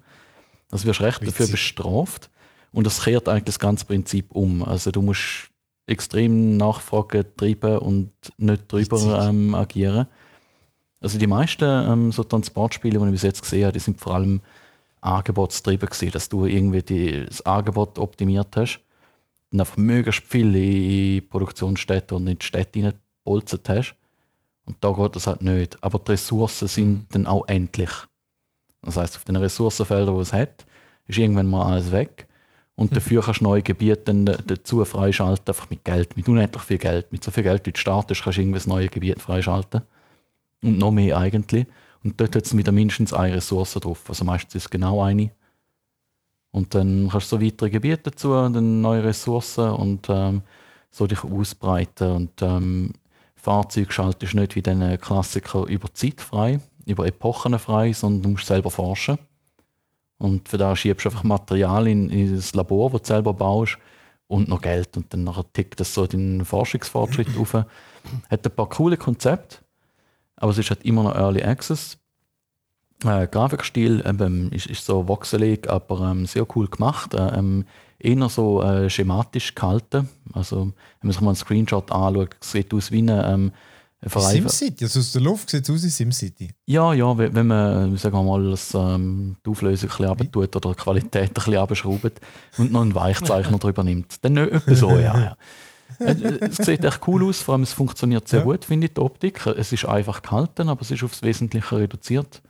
[0.70, 1.52] Also wirst recht dafür Witzig.
[1.52, 2.30] bestraft
[2.72, 4.62] und das kehrt eigentlich das ganze Prinzip um.
[4.62, 5.50] Also du musst
[5.88, 10.06] extrem Nachfrage treiben und nicht drüber ähm, agieren.
[11.00, 14.14] Also die meisten ähm, so Transportspiele, die ich bis jetzt gesehen habe, die sind vor
[14.14, 14.40] allem
[15.00, 18.80] angebotstrieben gewesen, dass du irgendwie die, das Angebot optimiert hast
[19.52, 23.94] und einfach möglichst viel in Produktionsstätten und in die Städte reingepolzert hast.
[24.64, 25.82] Und da geht das halt nicht.
[25.82, 27.90] Aber die Ressourcen sind dann auch endlich.
[28.82, 30.66] Das heißt, auf den Ressourcenfeldern, die es hat,
[31.06, 32.27] ist irgendwann mal alles weg.
[32.78, 37.10] Und dafür kannst du neue Gebiete dazu freischalten, einfach mit Geld, mit unendlich viel Geld.
[37.10, 39.82] Mit so viel Geld, wie du startest, kannst du irgendwas neues Gebiet freischalten.
[40.62, 41.66] Und noch mehr eigentlich.
[42.04, 44.04] Und dort hat es wieder mindestens eine Ressource drauf.
[44.08, 45.32] Also meistens ist es genau eine.
[46.52, 50.42] Und dann kannst du so weitere Gebiete dazu, dann neue Ressourcen und ähm,
[50.92, 52.12] so dich ausbreiten.
[52.12, 52.92] Und ähm,
[53.34, 58.46] Fahrzeug schaltest nicht wie den Klassiker über Zeit frei, über Epochen frei, sondern du musst
[58.46, 59.18] selber forschen.
[60.18, 63.78] Und für das schiebst du einfach Material in, in das Labor, das du selber baust
[64.26, 64.96] und noch Geld.
[64.96, 67.54] Und dann tickt das so den Forschungsfortschritt auf.
[67.54, 67.66] Hat
[68.30, 69.58] ein paar coole Konzepte,
[70.36, 71.98] aber es ist halt immer noch Early Access.
[73.04, 77.14] Äh, Grafikstil eben, ist, ist so voxelig, aber ähm, sehr cool gemacht.
[77.14, 77.64] Äh, ähm,
[77.98, 80.08] eher so äh, schematisch gehalten.
[80.32, 83.52] Also, wenn man sich mal einen Screenshot anschaut, sieht aus wie eine
[84.06, 86.50] SimCity, also aus der Luft sieht es aus wie SimCity.
[86.66, 90.70] ja, ja, wenn man, sagen wir mal, das, ähm, die Auflösung ein bisschen runtertut oder
[90.74, 92.20] die Qualität ein bisschen runterschraubt
[92.58, 94.24] und noch einen Weichzeichner drüber nimmt.
[94.24, 95.36] Dann nicht etwa so, ja, ja.
[95.98, 98.44] Äh, Es sieht echt cool aus, vor allem es funktioniert sehr Ja.
[98.44, 99.44] gut, finde ich, die Optik.
[99.46, 102.40] Es ist einfach gehalten, aber es ist aufs Wesentliche reduziert.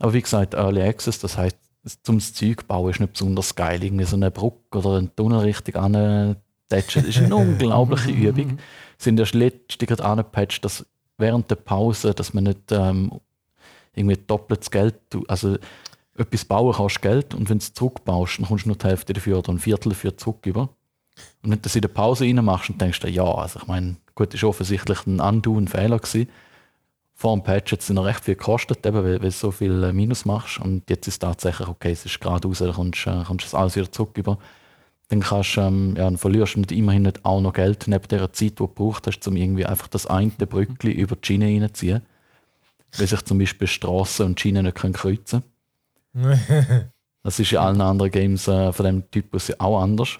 [0.00, 1.56] Aber wie gesagt, Early Access, das heißt,
[2.02, 3.84] zum Zeug bauen ist nicht besonders geil.
[3.84, 6.34] Irgendwie so eine Brücke oder einen Tunnel richtig antatschen,
[6.70, 8.58] das ist eine unglaubliche Übung.
[9.02, 10.86] Sind erst letztens gerade angepatcht, dass
[11.18, 13.20] während der Pause, dass man nicht ähm,
[13.94, 14.94] irgendwie doppeltes Geld,
[15.28, 15.56] also
[16.16, 19.12] etwas bauen kannst Geld und wenn du es zurückbaust, dann kommst du nur die Hälfte
[19.12, 20.62] dafür oder ein Viertel dafür zurück über.
[21.42, 24.34] Und wenn du das in der Pause reinmachst und denkst, ja, also ich meine, gut,
[24.34, 26.28] ist offensichtlich ein Undo, ein Fehler gewesen.
[27.14, 29.82] Vor dem Patch hat es noch recht viel gekostet, eben, weil, weil du so viel
[29.84, 33.10] äh, Minus machst und jetzt ist es tatsächlich, okay, es ist geradeaus, dann kommst du
[33.10, 34.38] äh, alles wieder zurück über.
[35.08, 38.32] Dann kannst ähm, ja, dann verlierst du nicht immerhin nicht auch noch Geld neben der
[38.32, 42.02] Zeit, die du gebraucht hast, um irgendwie einfach das eine Brückli über die Schiene reinzuziehen.
[42.96, 45.42] Weil sich zum Beispiel Straßen und Schienen nicht können kreuzen
[47.24, 50.18] Das ist in allen anderen Games äh, von dem Typus ja auch anders.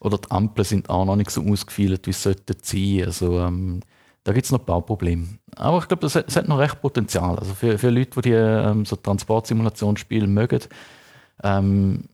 [0.00, 3.04] Oder die Ampeln sind auch noch nicht so ausgefeilt, wie es sollte sein.
[3.06, 3.80] Also ähm,
[4.24, 5.26] da gibt es noch ein paar Probleme.
[5.56, 7.38] Aber ich glaube, das hat, das hat noch recht Potenzial.
[7.38, 10.60] Also für, für Leute, die, die ähm, so Transportsimulationsspiele mögen,
[11.42, 12.04] ähm,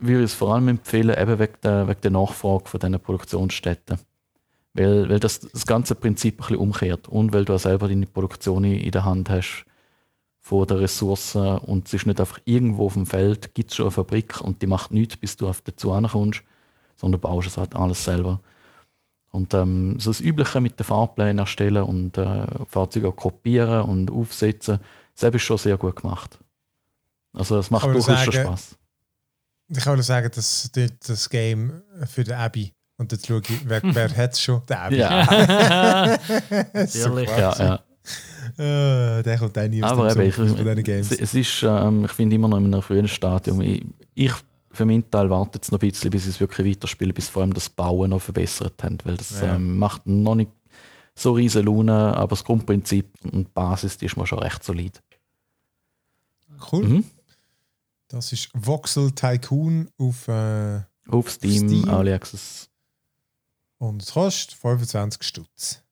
[0.00, 3.98] würde ich es vor allem empfehlen, eben wegen der, wegen der Nachfrage von diesen Produktionsstätten.
[4.72, 8.06] Weil, weil das das ganze Prinzip ein bisschen umkehrt und weil du auch selber deine
[8.06, 9.64] Produktion in in der Hand hast
[10.38, 13.86] von den Ressourcen und es ist nicht einfach irgendwo auf dem Feld, gibt es schon
[13.86, 16.42] eine Fabrik und die macht nichts, bis du auf dazu ankommst,
[16.96, 18.40] sondern du baust es halt alles selber.
[19.32, 24.80] Und ähm, so das Übliche mit den Fahrplänen erstellen und äh, Fahrzeuge kopieren und aufsetzen,
[25.18, 26.38] das ist schon sehr gut gemacht.
[27.32, 28.76] Also das macht durchaus schon Spaß.
[29.72, 32.72] Ich kann nur sagen, dass das, das Game für den Abby.
[32.96, 34.62] Und jetzt schaue ich, wer, wer hat es schon?
[34.68, 34.96] Der Abby.
[34.96, 36.18] Ja,
[36.72, 37.30] Das ist so Ehrlich.
[37.30, 37.74] ja, ja.
[38.58, 41.12] Äh, der kommt auch nie aus Aber eben, Zug ich, von diesen Games.
[41.12, 43.60] es, ist, ähm, ich finde immer noch in einem frühen Stadium.
[43.60, 44.32] Ich, ich
[44.72, 47.42] für meinen Teil warte jetzt noch ein bisschen, bis ich es wirklich weiterspiele, bis vor
[47.42, 49.54] allem das Bauen noch verbessert haben, weil das Ja.
[49.54, 50.50] ähm, macht noch nicht
[51.14, 55.00] so riesen Laune, aber das Grundprinzip und die Basis, die ist mir schon recht solid.
[56.72, 56.84] Cool.
[56.84, 57.04] Mhm.
[58.10, 61.88] Das ist Voxel Tycoon auf äh, Auf Steam, Steam.
[61.88, 62.68] Access.
[63.78, 65.82] und es kostet 25 Stutz.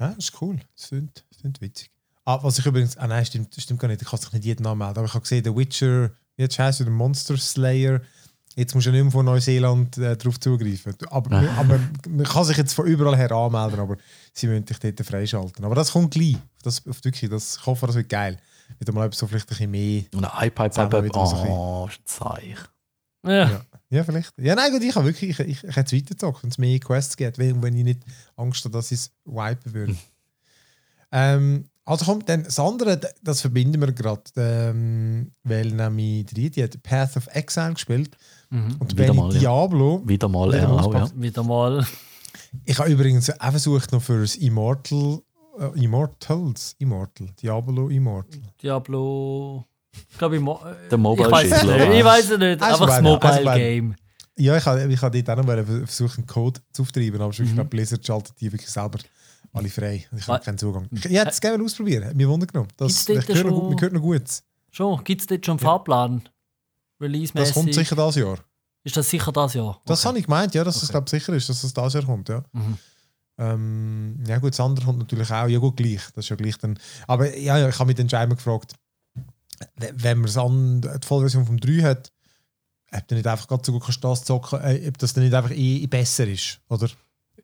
[0.00, 0.58] Ja, das ist cool.
[0.76, 1.90] Das klingt, das klingt witzig.
[2.24, 2.96] Ah, was ich übrigens.
[2.96, 4.02] Ah nein, stimmt, stimmt gar nicht.
[4.02, 4.98] Ich kann sich nicht jeden anmelden.
[4.98, 8.00] Aber ich habe gesehen, der Witcher, jetzt heißt er der Monster Slayer.
[8.56, 10.94] Jetzt musst du nicht mehr von Neuseeland äh, darauf zugreifen.
[11.10, 13.96] Aber, aber man kann sich jetzt von überall her anmelden, aber
[14.32, 15.64] sie müssen dich dort freischalten.
[15.64, 16.36] Aber das kommt gleich.
[16.62, 18.38] Das, auf wirklich, das, ich hoffe, das wird geil.
[18.78, 20.02] Wieder mal etwas so vielleicht ein bisschen mehr.
[20.14, 22.56] Und ein iPad, iPad, wieder so ein oh, Zeich.
[23.24, 23.32] Ja.
[23.50, 23.60] Ja.
[23.90, 24.32] Ja, vielleicht.
[24.38, 26.78] Ja, nein, gut, ich habe wirklich, ich, ich, ich hätte es weitergezockt, wenn es mehr
[26.78, 28.00] Quests gibt, wenn, wenn ich nicht
[28.36, 29.96] Angst habe, dass ich es wipen würde.
[31.12, 36.62] ähm, Also kommt dann das andere, das verbinden wir gerade, ähm, weil nämlich die, die
[36.62, 38.16] hat Path of Exile gespielt
[38.50, 38.76] Mhm.
[38.78, 39.40] und Wieder mal, ja.
[39.40, 40.02] Diablo.
[40.06, 41.10] Wieder mal Wieder er mal auch, ja.
[41.14, 41.86] Wieder mal.
[42.64, 45.20] Ich habe übrigens auch versucht noch für das Immortal,
[45.58, 48.40] äh, Immortals, Immortal, Diablo Immortal.
[48.62, 49.64] Diablo.
[50.10, 51.94] Ich glaube, mo Der Mobile ich weiß es nicht.
[51.94, 52.62] Ich weiß es nicht.
[52.62, 53.94] Also Einfach das also Mobile Game.
[54.36, 57.44] Ja, ich habe ich dort auch noch versucht, einen Code zu auftreiben, aber Mhm.
[57.44, 58.98] ich glaube, Blizzard schaltet die wirklich selber
[59.52, 60.06] alle frei.
[60.16, 60.86] Ich habe keinen Zugang.
[60.92, 62.68] Ich, hätte es gerne ausprobieren, hat mich Wunder genommen.
[62.76, 64.22] Das, Gibt's ich höre noch, hört noch gut.
[64.70, 66.28] Schon, gibt es dort schon einen Fahrplan?
[67.00, 67.48] Release-mäßig?
[67.48, 68.38] Das kommt sicher dieses Jahr.
[68.84, 69.80] Ist das sicher das Jahr?
[69.86, 70.08] Das Okay.
[70.08, 70.92] habe ich gemeint, ja, dass es Okay.
[70.92, 72.28] glaub, sicher ist, dass es dieses Jahr kommt.
[72.28, 72.42] Ja.
[72.52, 72.78] Mhm.
[73.38, 75.46] Ähm, ja gut, das andere kommt natürlich auch.
[75.46, 76.02] Ja gut, gleich.
[76.14, 76.78] Das ist ja gleich dann.
[77.06, 78.74] Aber ja, ja ich habe mich dann schon einmal gefragt,
[79.76, 82.12] wenn man an die Vollversion vom 3 hat,
[82.92, 85.34] ob du nicht einfach gerade so gut kannst das zocken, äh, ob das dann nicht
[85.34, 86.88] einfach eh, eh besser ist, oder?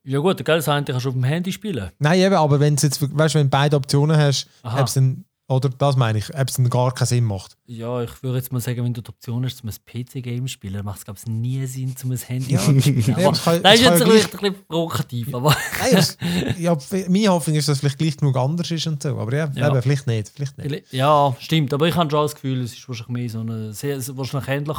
[0.02, 1.90] Ja gut, gell, das eine kannst du auf dem Handy spielen.
[1.98, 5.24] Nein, eben, aber wenn du jetzt, weißt, wenn du beide Optionen hast, ob es dann,
[5.46, 7.56] oder das meine ich, ob es dann gar keinen Sinn macht.
[7.66, 9.74] Ja, ich würde jetzt mal sagen, wenn du die Option hast, um ein
[10.06, 12.80] PC-Game zu spielen, dann macht es, glaube ich, nie Sinn, um ein Handy Ja, zu
[12.80, 13.02] spielen.
[13.06, 15.56] ja, Aber das kann- das das ist jetzt ja vielleicht ein bisschen provokativ, aber
[15.92, 16.16] das,
[16.58, 16.76] ja,
[17.08, 19.18] meine Hoffnung ist, dass es vielleicht gleich genug anders ist und so.
[19.18, 19.68] Aber ja, Ja.
[19.70, 20.30] Eben, vielleicht nicht.
[20.34, 20.92] Vielleicht nicht.
[20.92, 21.74] ja, stimmt.
[21.74, 24.78] Aber ich habe schon das Gefühl, es ist wahrscheinlich mehr so eine, sehr, wahrscheinlich ähnlich.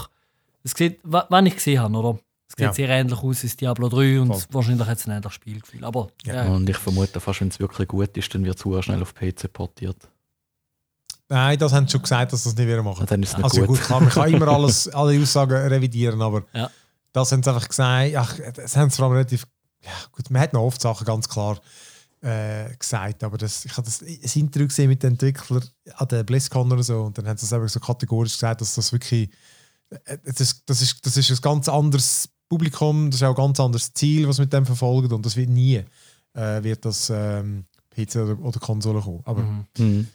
[0.64, 2.20] Es sieht, wenn ich gesehen habe, oder?
[2.48, 2.74] Es sieht Ja.
[2.74, 4.42] sehr ähnlich aus als Diablo 3 und Voll.
[4.52, 5.84] wahrscheinlich hat es ein ähnliches Spielgefühl.
[5.86, 6.46] Aber Ja.
[6.46, 6.52] ja.
[6.52, 9.14] Und ich vermute fast, wenn es wirklich gut ist, dann wird es sehr schnell auf
[9.14, 9.98] PC portiert.
[11.30, 13.02] Nein, das haben sie schon gesagt, dass sie das nicht wieder machen.
[13.02, 13.82] Und dann ist es nicht Also gut.
[13.82, 16.70] klar, man kann immer alles, alle Aussagen revidieren, aber Ja.
[17.14, 18.16] das haben sie einfach gesagt.
[18.16, 19.46] Ach, das haben sie vor allem relativ.
[19.84, 21.60] Ja, gut, man hat noch oft Sachen ganz klar
[22.22, 25.64] äh, gesagt, aber das, ich habe das, das Interview gesehen mit den Entwicklern
[25.96, 28.76] an der BlizzCon oder so und dann haben sie es einfach so kategorisch gesagt, dass
[28.76, 29.30] das wirklich.
[30.06, 33.60] äh, Das, das, ist, das ist ein ganz anderes Publikum, das ist auch ein ganz
[33.60, 35.84] anderes Ziel, was mit dem verfolgt und das wird nie
[36.34, 39.22] äh, wird das ähm, PC oder, oder Konsole kommen.
[39.26, 39.42] Aber
[39.78, 40.08] Mhm.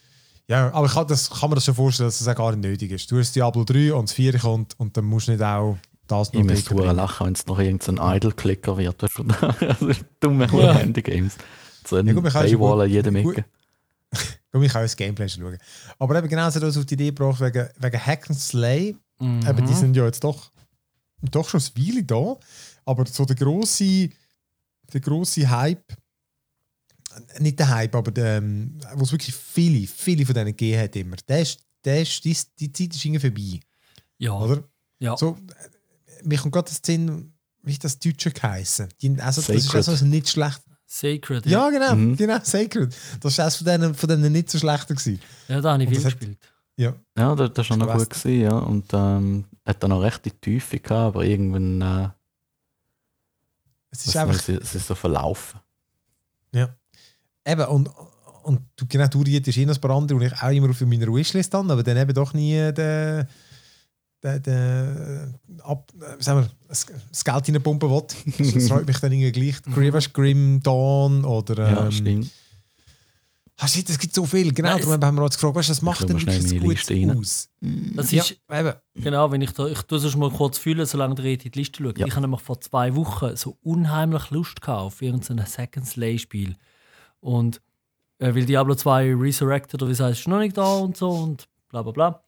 [0.51, 2.63] Ja, aber ich kann, das, kann mir das schon vorstellen, dass das auch gar nicht
[2.69, 3.11] nötig ist.
[3.11, 6.33] Du hast Diablo 3 und das 4 kommt und dann musst du nicht auch das
[6.33, 6.97] noch Ich müsste bringen.
[6.97, 9.01] lachen, wenn es noch irgendein Idle-Clicker wird.
[9.61, 10.75] Also dumme Ja.
[10.75, 11.37] Handy-Games.
[11.87, 13.45] So ein Ja, gut, Paywall an jedem Ecke.
[14.53, 15.57] Komm, ich kann auch das Gameplay schauen.
[16.01, 18.97] Aber eben genau so das auf die Idee gebracht, wegen, wegen Hack and Slay.
[19.21, 19.47] Mhm.
[19.49, 20.51] Eben, die sind ja jetzt doch,
[21.23, 22.37] doch schon ein Weile da.
[22.85, 24.11] Aber so der grosse,
[24.93, 25.95] der grosse Hype,
[27.39, 30.97] nicht der Hype, aber der, ähm, wo es wirklich viele, viele von denen gegeben hat
[30.97, 33.61] immer, der ist, der ist, die, die Zeit ist irgendwie vorbei.
[34.19, 34.33] ja.
[34.39, 34.63] Oder?
[34.99, 35.17] Ja.
[35.17, 35.39] So,
[36.25, 38.89] mir kommt gerade das Sinn, wie das Deutsche geheißen?
[39.01, 39.89] Die, also, das ist Sacred.
[39.89, 40.61] also nicht schlecht.
[40.87, 41.47] Sacred.
[41.47, 42.17] Ja, genau, Mhm.
[42.17, 42.95] genau, Sacred.
[43.21, 45.21] Das war eines von denen, von denen nicht so schlechter gewesen.
[45.49, 46.39] ja da habe ich viel das hat- gespielt.
[46.77, 46.95] Ja.
[47.17, 48.59] Ja, das, das ist noch Ich gut gewesen, ja.
[48.59, 52.09] Und ähm, hat dann noch recht die Tiefe gehabt, aber irgendwann äh,
[53.91, 55.61] Es ist einfach, es, ist- es ist so verlaufen.
[57.51, 57.91] Eben, und,
[58.45, 60.81] und du, genau, du rietest eh noch ein paar andere, die ich auch immer auf
[60.83, 63.27] meiner Wishlist habe, aber dann eben doch nie den,
[64.23, 68.03] den, den, ab, äh, sagen wir, das, das Geld reinpumpen will.
[68.39, 69.63] Das, das freut mich dann irgendwie gleich.
[69.63, 71.71] Grim, weißt du, Grim Dawn oder...
[71.71, 72.31] ja, Ähm, stimmt.
[73.63, 74.55] Ah, shit, es gibt so viel.
[74.55, 76.53] Genau, Nein, darum haben wir uns gefragt, weißt, du, was macht denn mal schnell wirklich
[76.53, 77.19] meine gut Liste rein.
[77.19, 77.49] aus?
[77.95, 78.73] Das Ja, ist, eben.
[78.95, 81.59] genau, wenn ich da, ich tue es mal kurz fühlen, solange der Rede in die
[81.59, 81.99] Liste schaut.
[81.99, 82.07] Ja.
[82.07, 86.57] Ich habe nämlich vor zwei Wochen so unheimlich Lust gehabt auf irgendein Second Slay-Spiel.
[87.21, 87.61] Und
[88.19, 91.49] äh, weil Diablo 2 Resurrected oder wie heißt, ist noch nicht da und so und
[91.69, 92.23] bla bla bla.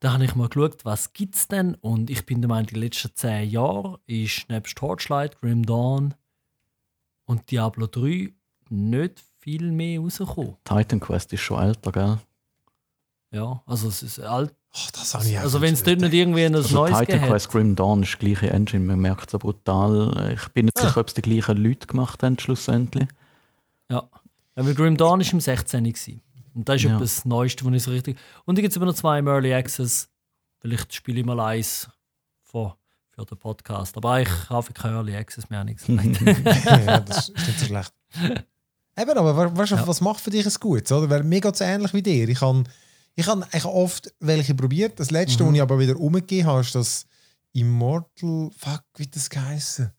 [0.00, 1.74] Da habe ich mal geschaut, was gibt es denn?
[1.76, 6.14] Und ich bin der Meinung, die letzten zehn Jahre ist nebst Torchlight, Grim Dawn
[7.24, 8.32] und Diablo 3
[8.70, 10.56] nicht viel mehr rausgekommen.
[10.64, 12.18] Titan Quest ist schon älter, gell?
[13.30, 14.54] Ja, also es ist alt.
[14.76, 17.22] Ach, das habe ich Also wenn es dort nicht irgendwie ein Also neues Titan.
[17.22, 20.32] Quest Grim Dawn ist die gleiche Engine, man merkt es so brutal.
[20.34, 20.88] Ich bin nicht Ah.
[20.88, 23.08] sicher, ob es die gleichen Leute gemacht haben schlussendlich.
[23.90, 24.08] Ja.
[24.56, 25.84] Ja weil Grim Dawn war im 16.
[25.84, 26.20] Gewesen.
[26.54, 26.98] Und das ist Ja.
[26.98, 28.16] das Neueste, was ich so richtig.
[28.44, 30.08] Und dann gibt es immer noch zwei im Early Access.
[30.60, 31.88] Vielleicht spiele ich mal eins
[32.42, 32.76] für,
[33.10, 33.96] für den Podcast.
[33.96, 36.04] Aber ich habe kein Early Access mehr, gesagt.
[36.66, 37.92] ja, das ist nicht so schlecht.
[38.96, 39.86] Eben, aber weißt du, Ja.
[39.88, 40.92] was macht für dich ein Gutes?
[40.92, 41.10] Oder?
[41.10, 42.28] Weil mir geht es ähnlich wie dir.
[42.28, 42.62] Ich habe
[43.16, 45.00] ich hab oft welche probiert.
[45.00, 45.48] Das letzte, Mhm.
[45.48, 47.04] was ich aber wieder umgegeben habe, ist das
[47.52, 48.50] Immortal.
[48.56, 49.90] Fuck, wie das geheißen?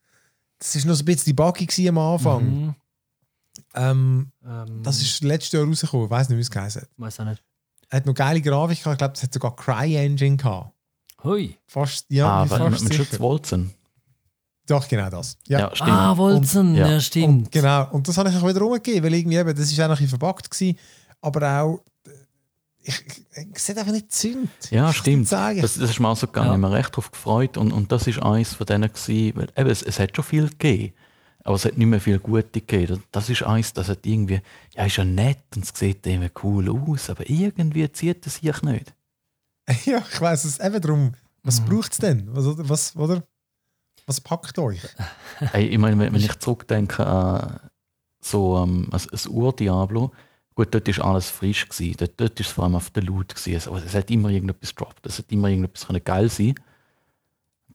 [0.59, 2.43] Das war noch so ein bisschen buggy gewesen am Anfang.
[2.45, 2.75] Mhm.
[3.73, 6.05] Ähm, Ähm, das ist letztes Jahr rausgekommen.
[6.05, 6.89] Ich weiß nicht, wie es geheißen hat.
[6.97, 7.43] Weiß auch nicht.
[7.91, 8.93] Hat noch geile Grafik gehabt.
[8.93, 10.71] Ich glaube, es hat sogar CryEngine gehabt.
[11.23, 11.57] Hui.
[11.67, 12.93] Fast, ja, ah, fast mit.
[12.93, 13.73] Schutz Wolzen.
[14.67, 15.37] Doch, genau das.
[15.47, 15.59] Ja.
[15.59, 15.91] Ja, stimmt.
[15.91, 16.69] Ah, Wolzen.
[16.69, 16.99] Und- ja, ja.
[16.99, 17.27] stimmt.
[17.27, 19.83] Und, genau, und das habe ich auch wieder rumgegeben, weil irgendwie eben, das ist auch
[19.87, 20.77] noch ein bisschen verbuggt gewesen,
[21.21, 22.09] aber auch, äh,
[22.81, 24.49] ich, ich, ich sehe einfach nicht zündet.
[24.71, 25.31] Ja, Ich stimmt.
[25.31, 26.47] Das, das ist mir auch so gegangen.
[26.47, 26.55] Ja.
[26.55, 27.57] Ich habe mich recht darauf gefreut.
[27.57, 30.49] Und, und das ist eins von denen gewesen, weil eben, es, es hat schon viel
[30.49, 30.93] gegeben.
[31.45, 33.03] Aber es hat nicht mehr viel Gute gegeben.
[33.11, 34.41] Das ist eins, das hat irgendwie,
[34.75, 38.61] ja, ist ja nett und es sieht irgendwie cool aus, aber irgendwie zieht es sich
[38.63, 38.93] nicht.
[39.85, 41.11] ja, ich weiß es eben darum.
[41.43, 41.65] Was Mhm.
[41.65, 42.27] braucht es denn?
[42.31, 43.23] Was, was, oder?
[44.07, 44.81] was packt euch?
[45.39, 47.59] Hey, ich meine, wenn ich zurückdenke an
[48.21, 50.11] so ähm, ein, ein Ur-Diablo,
[50.55, 51.67] gut, dort war alles frisch.
[51.67, 51.95] Gewesen.
[51.97, 53.35] Dort, dort ist es vor allem auf der Loot.
[53.35, 53.69] Gewesen.
[53.71, 55.05] Also, es hat immer irgendetwas gedroppt.
[55.05, 56.55] Es hat immer irgendetwas geil sein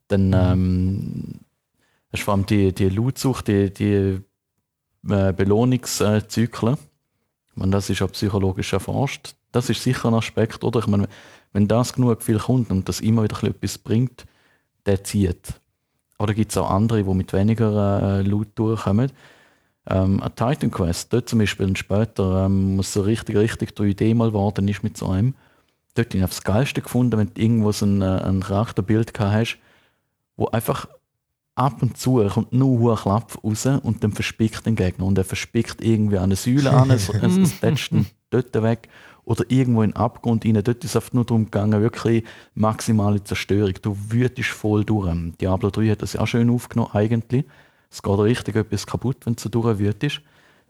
[0.09, 1.41] Dann ähm,
[2.13, 4.21] hast du vor allem die, die Loot-Sucht, die, die
[5.09, 6.77] äh, Belohnungszyklen.
[7.55, 9.35] Meine, das ist auch psychologisch erforscht.
[9.53, 10.81] Das ist sicher ein Aspekt, oder?
[10.81, 11.09] Ich meine,
[11.53, 14.27] wenn das genug viel kommt und das immer wieder etwas bringt,
[14.87, 15.61] der zieht.
[16.19, 19.11] Oder gibt es auch andere, die mit weniger äh, Loot durchkommen?
[19.87, 24.15] Ähm, ein Titan Quest, dort zum Beispiel und später, ähm, was so richtig, richtig 3D
[24.15, 25.35] mal geworden ist mit so einem,
[25.95, 29.33] dort habe ich das Geilste gefunden, wenn du irgendwo so ein, äh, ein Charakterbild gehabt
[29.33, 29.59] hast,
[30.37, 30.87] wo einfach
[31.55, 35.25] ab und zu kommt nur ein Klapp raus und dann verspickt den Gegner und er
[35.25, 37.11] verspickt irgendwie an eine Säule an, es,
[37.61, 38.89] tätscht ihn dort weg
[39.25, 40.55] oder irgendwo in den Abgrund rein.
[40.55, 43.75] Dort ist es einfach nur darum gegangen, wirklich maximale Zerstörung.
[43.83, 45.15] Du wütest voll durch.
[45.41, 47.45] Diablo 3 hat das ja auch schön aufgenommen, eigentlich.
[47.91, 50.21] Es geht richtig etwas kaputt, wenn du so durchwütest.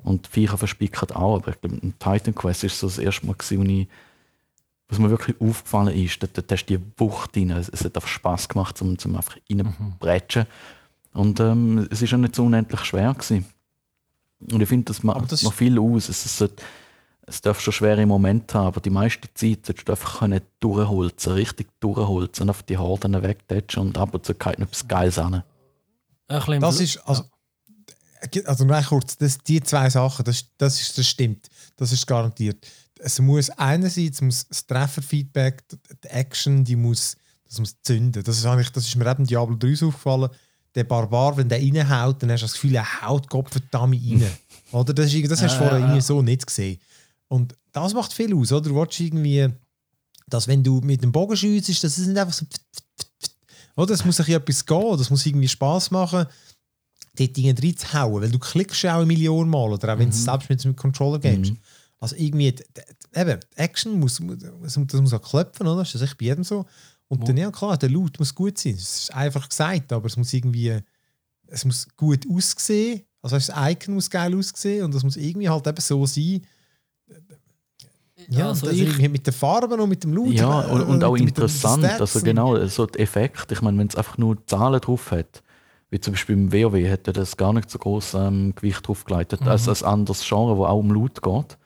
[0.03, 1.37] Und die Viecher verspicken auch.
[1.37, 3.89] Aber ich glaube, Titan Quest ist so das erste Mal, gewesen, wo ich
[4.91, 7.51] was mir wirklich aufgefallen ist, dort, dort hast du die Wucht rein.
[7.51, 10.47] Es, es hat einfach Spass gemacht, um, um einfach reinzubretschen.
[11.13, 13.47] Und ähm, es ist auch nicht so unendlich schwer gewesen.
[14.53, 16.09] Und ich finde, das macht das- noch viel aus.
[16.09, 16.63] Es, es, sollte-
[17.27, 21.33] es darf schon schwere Momente haben, aber die meiste Zeit solltest du einfach können durchholzen,
[21.35, 25.43] richtig durchholzen, auf die Horden wegtatschen und ab und zu noch etwas Geiles an.
[26.29, 27.25] Ein bisschen Das ist, also,
[28.45, 32.67] also nur kurz, das, die zwei Sachen, das, das, ist, das stimmt, das ist garantiert.
[33.03, 38.23] Es muss einerseits muss das Trefferfeedback, die Action, die muss, das muss zünden.
[38.23, 40.31] Das ist, eigentlich, das ist mir eben Diablo 3 so aufgefallen.
[40.75, 44.25] Der Barbar, wenn der reinhaut, dann hast du das Gefühl, er haut Kopf verdammt rein.
[44.73, 44.95] oder?
[44.95, 46.79] Das, ist, das hast du vorher irgendwie so nicht gesehen.
[47.29, 48.69] Und das macht viel aus, oder?
[48.69, 49.49] Du willst irgendwie,
[50.29, 52.47] dass wenn du mit dem Bogen schiessest, das ist nicht einfach so
[53.77, 53.95] oder?
[53.95, 56.27] Es muss ein etwas gehen, das muss irgendwie Spaß machen,
[57.17, 60.15] dort Dinge reinzuhauen, weil du klickst ja auch eine Million Mal, oder auch wenn du
[60.15, 61.53] es selbst mit dem Controller gibst.
[62.01, 62.47] Also irgendwie,
[63.15, 65.81] eben, die Action muss, muss- das muss auch klopfen, oder?
[65.83, 66.65] Das ist echt bei jedem so.
[67.09, 68.73] Und dann, ja klar, der Loot muss gut sein.
[68.75, 70.79] Das ist einfach gesagt, aber es muss irgendwie,
[71.49, 73.03] es muss gut aussehen.
[73.21, 76.41] Also das Icon muss geil aussehen und das muss irgendwie halt eben so sein.
[78.29, 80.33] Ja, also ich- irgendwie mit den Farben und mit dem Loot.
[80.35, 83.63] Ja, äh, und, und auch mit mit interessant, Stats also genau, so der Effekt, ich
[83.63, 85.43] meine, wenn es einfach nur Zahlen drauf hat,
[85.91, 89.43] wie zum Beispiel im WoW hätte das gar nicht so groß ähm, Gewicht drauf geleitet,
[89.43, 91.59] als ein anderes Genre, wo auch um Loot geht.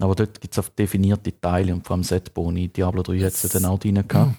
[0.00, 2.68] Aber dort gibt es auch definierte Teile und vor allem Setboni.
[2.68, 4.34] Diablo 3 hat es ja dann auch drin gehabt.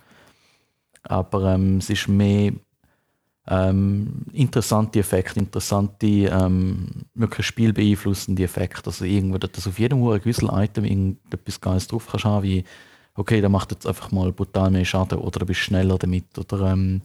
[1.03, 2.53] Aber ähm, es ist mehr
[3.47, 8.87] ähm, interessante Effekte, interessante, ähm, wirklich spielbeeinflussende Effekte.
[8.87, 12.63] Also irgendwo, dass auf jedem Uhr gewissen Item irgendetwas Geiles drauf kannst haben, wie
[13.15, 16.71] okay, der macht jetzt einfach mal brutal mehr Schaden oder du bist schneller damit oder,
[16.71, 17.01] ähm,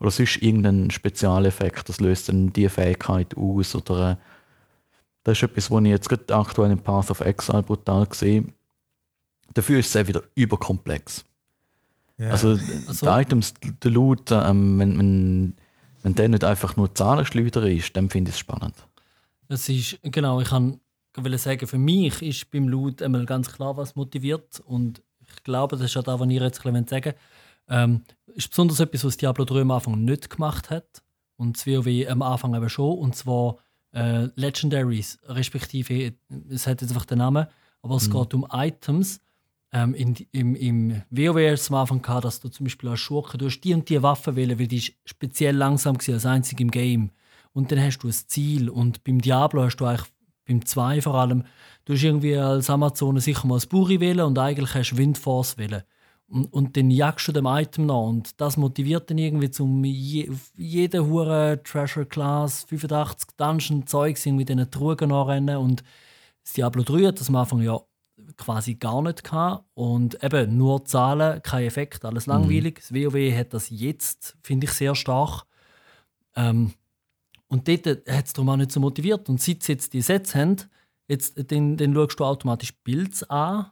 [0.00, 4.16] oder sonst irgendein Spezialeffekt, das löst dann die Fähigkeit aus oder äh,
[5.24, 8.44] das ist etwas, was ich jetzt gerade aktuell in Path of Exile brutal sehe.
[9.54, 11.24] Dafür ist es auch wieder überkomplex.
[12.18, 12.30] Ja.
[12.30, 12.50] Also,
[12.86, 15.54] Also- die Items, der Loot, ähm, wenn, wenn,
[16.02, 18.74] wenn der nicht einfach nur Zahlenschleuder ist, dann finde ich es spannend.
[19.48, 20.80] Es ist, genau, ich kann
[21.16, 24.60] will sagen, für mich ist beim Loot einmal ganz klar, was motiviert.
[24.66, 27.16] Und ich glaube, das ist auch das, was ihr jetzt ein bisschen sagen wollt.
[27.68, 28.02] Ähm,
[28.34, 31.02] ist besonders etwas, was Diablo 3 am Anfang nicht gemacht hat.
[31.36, 32.98] Und das WoW am Anfang eben schon.
[32.98, 33.58] Und zwar
[33.94, 36.14] äh, Legendaries, respektive,
[36.50, 37.46] es hat jetzt einfach den Namen,
[37.82, 39.20] aber es geht um Items.
[39.72, 43.46] Ähm, in, im, Im WoW am Anfang gehabt, dass du zum Beispiel als Schurke, du
[43.46, 46.70] hast die und die Waffe wählen, weil die ist speziell langsam war, als einzig im
[46.70, 47.10] Game.
[47.52, 48.68] Und dann hast du ein Ziel.
[48.68, 50.08] Und beim Diablo hast du eigentlich,
[50.46, 51.44] beim 2 vor allem,
[51.84, 55.58] du hast irgendwie als Amazone sicher mal das Buri wählen und eigentlich hast du Windforce
[55.58, 55.82] wählen.
[56.28, 58.02] Und, und dann jagst du dem Item nach.
[58.02, 64.44] Und das motiviert dann irgendwie zum je, jeden Hure Treasure Class 85 Dungeon Zeugs irgendwie
[64.44, 65.58] diesen Truhen nachrennen.
[65.58, 65.84] Und
[66.42, 67.80] das Diablo 3 hat das am Anfang ja
[68.36, 69.64] quasi gar nicht gehabt.
[69.74, 72.76] Und eben nur Zahlen, kein Effekt, alles langweilig.
[72.76, 75.44] Das WoW hat das jetzt, finde ich, sehr stark.
[76.36, 76.72] Ähm,
[77.48, 79.28] und dort hat es darum auch nicht so motiviert.
[79.28, 80.56] Und seit sie jetzt die Sets haben,
[81.06, 83.66] jetzt, dann, dann schaust du automatisch Builds an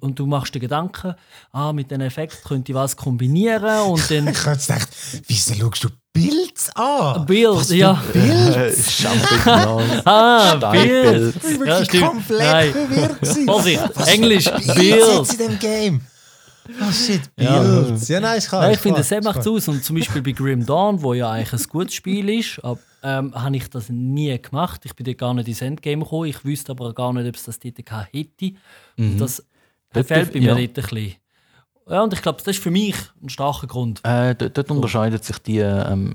[0.00, 1.14] und du machst dir Gedanken,
[1.52, 4.88] ah, mit diesem Effekt könnte ich was kombinieren und dann Ich habe jetzt gedacht,
[5.26, 7.26] wieso schaust du Bilds an?
[7.26, 8.02] Bild, Was ja.
[8.12, 8.92] Bilds?
[9.02, 11.36] Champignons, Ah, Bild.
[11.36, 12.04] Ich bin Ja, wirklich stimmt.
[12.04, 12.72] komplett Nein.
[12.72, 13.44] verwirrt.
[13.46, 15.32] Vorsicht, Was Englisch, Bild.
[15.32, 16.00] in dem Game.
[16.80, 17.60] Oh shit, Ja.
[17.60, 18.08] Bilds.
[18.08, 18.62] Ja, nein, ist klar.
[18.62, 19.68] Nein, ich finde, das macht es aus.
[19.68, 23.32] Und zum Beispiel bei Grim Dawn, wo ja eigentlich ein gutes Spiel ist, ab, ähm,
[23.34, 24.80] habe ich das nie gemacht.
[24.84, 26.24] Ich bin dort gar nicht ins Endgame gekommen.
[26.28, 28.54] Ich wüsste aber gar nicht, ob es das dort gehabt hätte.
[28.96, 29.12] Mhm.
[29.12, 29.44] Und das
[29.96, 30.54] Dort- fehlt bei mir ja.
[30.54, 31.14] dort ein bisschen.
[31.88, 34.00] Ja, und ich glaube, das ist für mich ein starker Grund.
[34.04, 36.14] Äh, dort, unterscheidet sich die, ähm,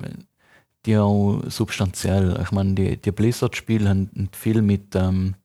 [0.85, 2.39] die auch substanziell.
[2.43, 5.35] Ich meine, die, die Blizzard-Spiele haben viel mit, ähm,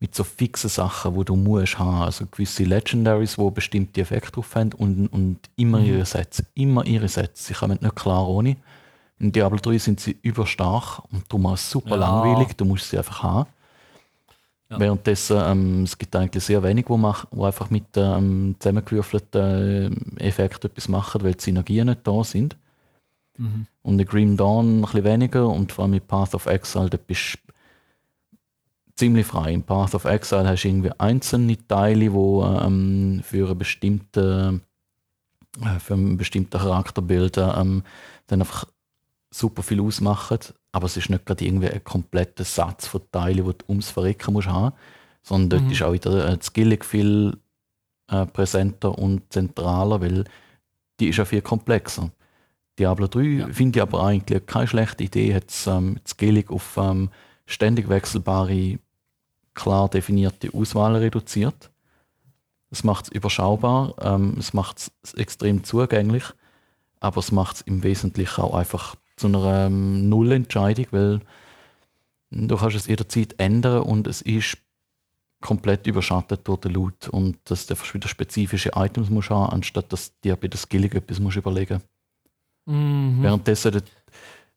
[0.00, 2.02] mit so fixen Sachen, wo du musst haben.
[2.02, 6.44] Also gewisse Legendaries, die bestimmte Effekte drauf haben und, und immer ihre Sätze.
[6.54, 7.44] Immer ihre Sätze.
[7.44, 8.56] Sie kommen nicht klar ohne.
[9.20, 11.96] In Diablo 3 sind sie überstark und darum auch super Ja.
[11.96, 12.56] langweilig.
[12.56, 13.48] Du musst sie einfach haben.
[14.70, 14.80] Ja.
[14.80, 20.26] Währenddessen ähm, es gibt eigentlich sehr wenig, wo, mach, wo einfach mit ähm, zusammengewürfelten äh,
[20.26, 22.56] Effekten etwas machen, weil die Synergien nicht da sind.
[23.36, 23.66] Mhm.
[23.82, 26.96] Und in Grim Dawn ein bisschen weniger und vor allem mit Path of Exile, da
[26.96, 27.52] bist du
[28.96, 29.52] ziemlich frei.
[29.52, 34.60] In Path of Exile hast du irgendwie einzelne Teile, die ähm, für, eine bestimmte,
[35.60, 37.82] äh, für einen bestimmten Charakterbild ähm,
[38.28, 38.64] dann einfach
[39.30, 40.38] super viel ausmachen.
[40.74, 44.32] Aber es ist nicht gerade irgendwie ein kompletter Satz von Teilen, die du ums Verrecken
[44.32, 44.74] musst haben,
[45.22, 45.70] sondern dort Mhm.
[45.70, 47.36] ist auch wieder äh, die Skilling viel
[48.10, 50.24] äh, präsenter und zentraler, weil
[50.98, 52.10] die ist ja viel komplexer.
[52.76, 53.48] Diablo 3 Ja.
[53.52, 57.08] finde ich aber eigentlich keine schlechte Idee, hat ähm, die Skilling auf ähm,
[57.46, 58.80] ständig wechselbare,
[59.54, 61.70] klar definierte Auswahl reduziert.
[62.72, 66.24] Es macht es überschaubar, ähm, es macht es extrem zugänglich,
[66.98, 71.20] aber es macht es im Wesentlichen auch einfach zu einer ähm, Nullentscheidung, weil
[72.30, 74.58] du kannst es jederzeit ändern und es ist
[75.40, 79.92] komplett überschattet durch den Loot und dass du einfach wieder spezifische Items musst haben, anstatt
[79.92, 81.82] dass du dir bei der Skilling etwas musst überlegen
[82.66, 83.22] Mhm.
[83.22, 83.82] Währenddessen der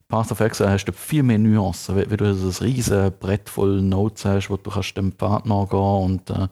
[0.08, 3.82] Path of Exile hast du viel mehr Nuancen, wenn wenn du das riesige Brett voll
[3.82, 6.48] Notes hast, wo du kannst dem Pfad nachgehen und äh,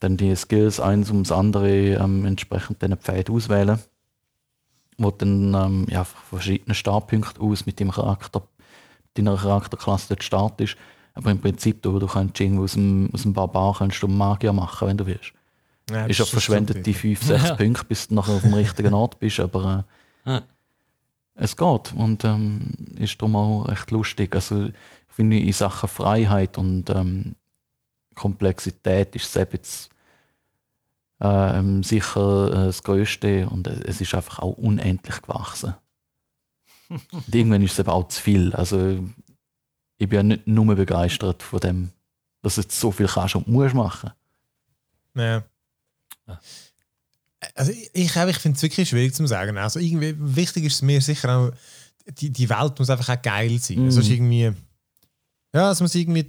[0.00, 3.78] dann die Skills eins ums andere ähm, entsprechend den Pfad auswählen,
[4.98, 8.42] wo dann ähm, ja, von verschiedenen Startpunkten aus mit dem Charakter,
[9.14, 10.76] deiner Charakterklasse dort startest.
[11.14, 14.52] Aber im Prinzip, du, du kannst irgendwie aus dem, aus dem Barbar kannst du Magier
[14.52, 15.32] machen, wenn du willst.
[15.90, 16.96] Ja, ist ja das verschwendete stimmt.
[17.18, 17.54] 5, 6 Ja.
[17.56, 19.84] Punkte, bis du nachher auf dem richtigen Ort bist, aber
[20.26, 20.42] äh, Ja.
[21.34, 24.34] es geht und ähm, ist darum auch recht lustig.
[24.34, 24.74] Also ich
[25.14, 27.34] finde in Sachen Freiheit und ähm,
[28.14, 29.90] Komplexität ist es jetzt
[31.20, 35.74] ähm, sicher äh, das Größte und äh, es ist einfach auch unendlich gewachsen.
[36.88, 38.54] und irgendwann ist es eben auch zu viel.
[38.54, 39.04] Also
[39.98, 41.90] ich bin ja nicht nur begeistert von dem,
[42.42, 44.12] dass du so viel kannst und musst machen.
[45.14, 45.44] Ja.
[46.26, 46.40] Ja.
[47.54, 49.58] Also ich, ich, ich finde es wirklich schwierig zu sagen.
[49.58, 51.50] Also irgendwie wichtig ist es mir sicher auch,
[52.06, 53.80] die, die Welt muss einfach auch geil sein.
[53.80, 53.84] Mhm.
[53.86, 54.52] Also ist irgendwie,
[55.54, 56.26] ja, es muss irgendwie,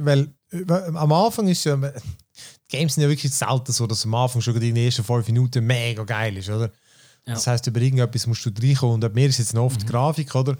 [0.00, 1.76] weil äh, am Anfang ist ja,
[2.68, 5.64] Games sind ja wirklich selten so, dass am Anfang schon in den ersten fünf Minuten
[5.66, 6.70] mega geil ist, oder?
[7.26, 7.34] Ja.
[7.34, 9.86] Das heißt, über irgendetwas musst du reinkommen und bei mir ist jetzt noch oft die
[9.86, 10.52] Grafik, oder?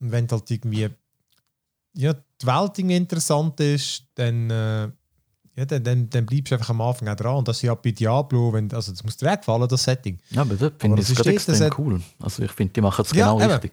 [0.00, 0.88] Und wenn halt irgendwie
[1.94, 4.82] ja, die Welt irgendwie interessant ist, dann, äh,
[5.56, 7.36] ja, dann, dann, dann bleibst du einfach am Anfang auch dran.
[7.36, 10.18] Und das ist ja bei Diablo, wenn, also das muss dir auch gefallen, das Setting.
[10.30, 12.00] Ja, aber das finde ich gerade extrem hat- cool.
[12.20, 13.50] Also ich finde, die machen es Ja, genau eben.
[13.52, 13.72] richtig.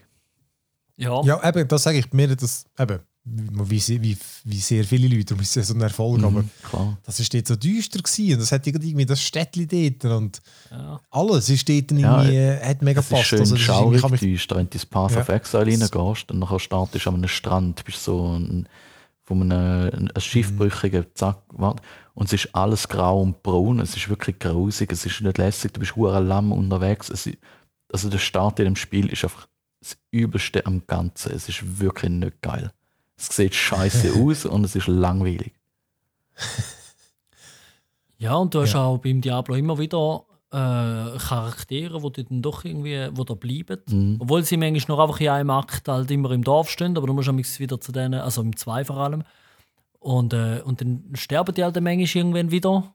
[0.97, 1.21] Ja.
[1.23, 5.25] Ja, eben, das sage ich bei mir, das, eben, wie, wie, wie, sehr viele Leute,
[5.25, 6.97] darum ist es ja so ein Erfolg, aber Mhm, klar.
[7.03, 10.99] das ist dort so düster gewesen und das hat irgendwie das Städtchen dort und Ja.
[11.09, 13.27] alles ist dort Ja, irgendwie, äh, hat mega Es ist gepasst.
[13.29, 15.21] schön Also, das ist irgendwie- schaurig mich- düster, wenn du ins Path Ja.
[15.21, 18.69] of Exile reingehst und nachher startest du an einem Strand, bist so ein,
[19.23, 21.81] von einem ein Schiffbrüchigen, zack, wart,
[22.13, 25.73] und es ist alles grau und braun, es ist wirklich grausig, es ist nicht lässig,
[25.73, 27.09] du bist hure lamm unterwegs.
[27.09, 27.37] Es, ist-
[27.91, 29.47] also der Start in dem Spiel ist einfach
[29.81, 31.31] das Übelste am Ganzen.
[31.31, 32.71] Es ist wirklich nicht geil.
[33.17, 35.53] Es sieht scheiße aus und es ist langweilig.
[38.17, 38.85] Ja, und du hast Ja.
[38.85, 43.81] auch beim Diablo immer wieder äh, Charaktere, die dann doch irgendwie wo da bleiben.
[43.89, 44.17] Mhm.
[44.19, 47.13] Obwohl sie manchmal noch einfach in einem Akt halt immer im Dorf stehen, aber du
[47.13, 49.23] musst manchmal wieder zu denen, also im 2 vor allem.
[49.99, 52.93] Und, äh, und dann sterben die halt manchmal irgendwann wieder.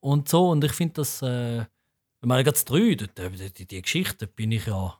[0.00, 0.48] Und so.
[0.48, 1.66] Und ich finde das, äh, ich
[2.22, 4.94] meine, ganz drei, die, die, die, die Geschichte bin ich ja.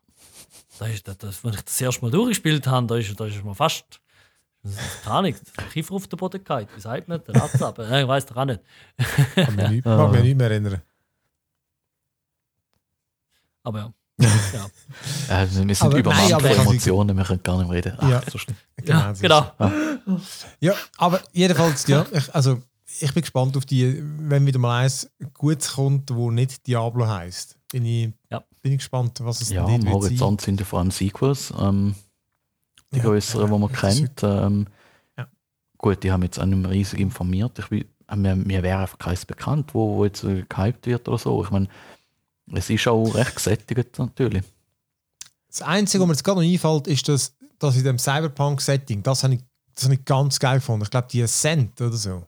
[0.78, 3.42] Da ist, das, das, wenn ich das erste Mal durchgespielt habe, da ist, da ist
[3.42, 4.00] mir fast.
[4.64, 6.70] Das ist Ahnung, der Kiefer auf den Boden gehalten.
[6.76, 7.22] Wie sagt man?
[7.24, 7.78] Der Latz ab.
[7.80, 8.60] Äh, Ich weiß doch auch nicht.
[9.34, 10.82] kann mich nicht, kann mich nicht mehr erinnern.
[13.64, 13.92] Aber ja.
[15.28, 15.42] ja.
[15.42, 17.76] Äh, wir sind Aber übermannt nein, aber von ich- Emotionen, wir können gar nicht mehr
[17.76, 17.96] reden.
[17.98, 18.22] Ach, Ja.
[18.30, 18.38] so.
[18.84, 19.50] Ja, ist genau.
[20.06, 20.46] es.
[20.60, 22.60] Ja, aber jedenfalls, ja, ich, also
[23.00, 27.56] ich bin gespannt auf die, wenn wieder mal eins Gutes kommt, wo nicht Diablo heißt.
[27.72, 28.44] Bin ich, Ja.
[28.60, 29.92] bin ich gespannt, was es Ja, denn am sein.
[29.92, 31.94] Horizont sind ja vor allem Sequels, ähm,
[32.92, 34.22] die Ja, größeren, die man kennt.
[34.22, 34.66] Ähm,
[35.16, 35.26] Ja.
[35.78, 37.58] Gut, die haben jetzt auch nicht mehr riesig informiert.
[37.58, 41.18] Ich bin, äh, mir, mir wäre einfach keins bekannt, wo, wo jetzt gehypt wird oder
[41.18, 41.42] so.
[41.44, 41.68] Ich meine,
[42.52, 44.44] es ist auch recht gesättigt natürlich.
[45.48, 49.22] Das Einzige, was mir jetzt gerade noch einfällt, ist, dass das in dem Cyberpunk-Setting, das
[49.22, 49.40] habe ich,
[49.74, 50.84] das hab ich ganz geil gefunden.
[50.84, 52.26] Ich glaube, die Ascent oder so.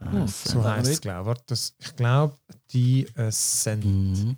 [0.00, 1.72] Äh, So heißt es, glaube ich.
[1.78, 2.36] Ich glaube,
[2.72, 3.84] die Ascent.
[3.84, 4.36] Mhm.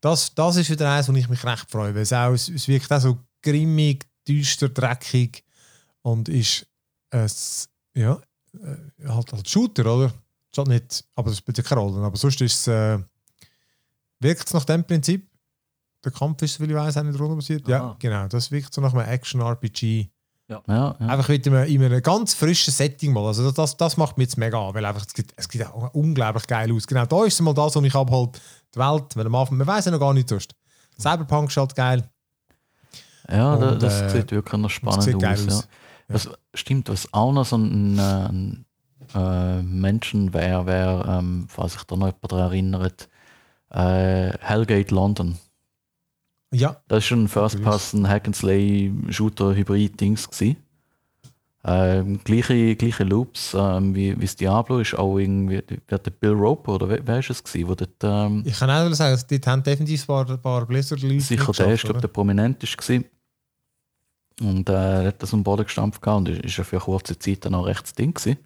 [0.00, 1.94] Das, das ist wieder eins, wo ich mich recht freue.
[1.94, 5.44] Weil es, auch, es, es wirkt auch so grimmig, düster, dreckig
[6.02, 6.66] und ist
[7.10, 7.30] ein,
[7.94, 8.20] ja,
[8.54, 10.06] äh, halt als Shooter, oder?
[10.06, 12.04] Ist halt nicht, aber das spielt ja keine Rolle.
[12.04, 12.98] Aber sonst ist es, äh,
[14.20, 15.28] wirkt es nach dem Prinzip.
[16.04, 17.66] Der Kampf ist, weil ich weiß, auch nicht runterbasiert.
[17.68, 17.96] Ja, Aha.
[17.98, 18.26] genau.
[18.26, 20.10] Das wirkt so nach einem Action-RPG.
[20.48, 20.90] Ja, ja.
[20.96, 23.24] Einfach mit einem, in einem ganz frischen Setting mal.
[23.26, 25.94] Also das, das macht mich jetzt mega an, weil einfach, es, sieht, es sieht auch
[25.94, 26.86] unglaublich geil aus.
[26.86, 28.40] Genau, da ist mal das, was ich abholt,
[28.74, 30.54] die Welt, weil am Anfang, man weiß ja noch gar nicht sonst.
[30.98, 32.10] Cyberpunk ist halt geil.
[33.30, 35.24] Ja Und, das äh, sieht wirklich noch spannend aus.
[35.24, 35.68] aus.
[36.08, 36.14] Ja.
[36.14, 38.64] Was, stimmt, was auch noch so ein, ein
[39.14, 43.08] äh, Menschen wäre, wäre ähm, falls sich da noch jemand daran erinnert,
[43.70, 45.38] äh, Hellgate London.
[46.52, 50.56] Ja, Das ist schon ein First-Person Hack-and-Slay-Shooter-Hybrid-Dings gewesen.
[51.64, 56.74] Ähm, gleiche, gleiche Loops ähm, wie, wie das Diablo ist auch irgendwie, der Bill Roper
[56.74, 59.46] oder wer, wer ist es gewesen, wo dort, ähm, ich kann auch sagen, also dort
[59.46, 63.04] haben definitiv ein paar, ein paar Blizzard-Leute sicher der ist, glaube der prominent ist gewesen.
[64.40, 67.16] Und äh, hat das am Boden gestampft gehabt und ist, ist ja für eine kurze
[67.16, 68.38] Zeit dann auch recht das Ding gewesen.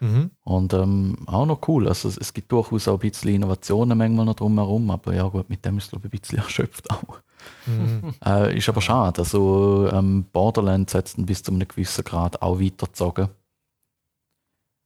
[0.00, 0.30] Mhm.
[0.44, 1.88] Und ähm, auch noch cool.
[1.88, 5.48] Also es, es gibt durchaus auch ein bisschen Innovationen manchmal noch drumherum, aber ja gut,
[5.48, 7.20] mit dem ist es glaube ich ein bisschen erschöpft auch.
[7.66, 8.14] Mhm.
[8.24, 9.20] Äh, ist aber schade.
[9.20, 13.28] Also ähm, Borderlands hat es dann bis zu einem gewissen Grad auch weitergezogen.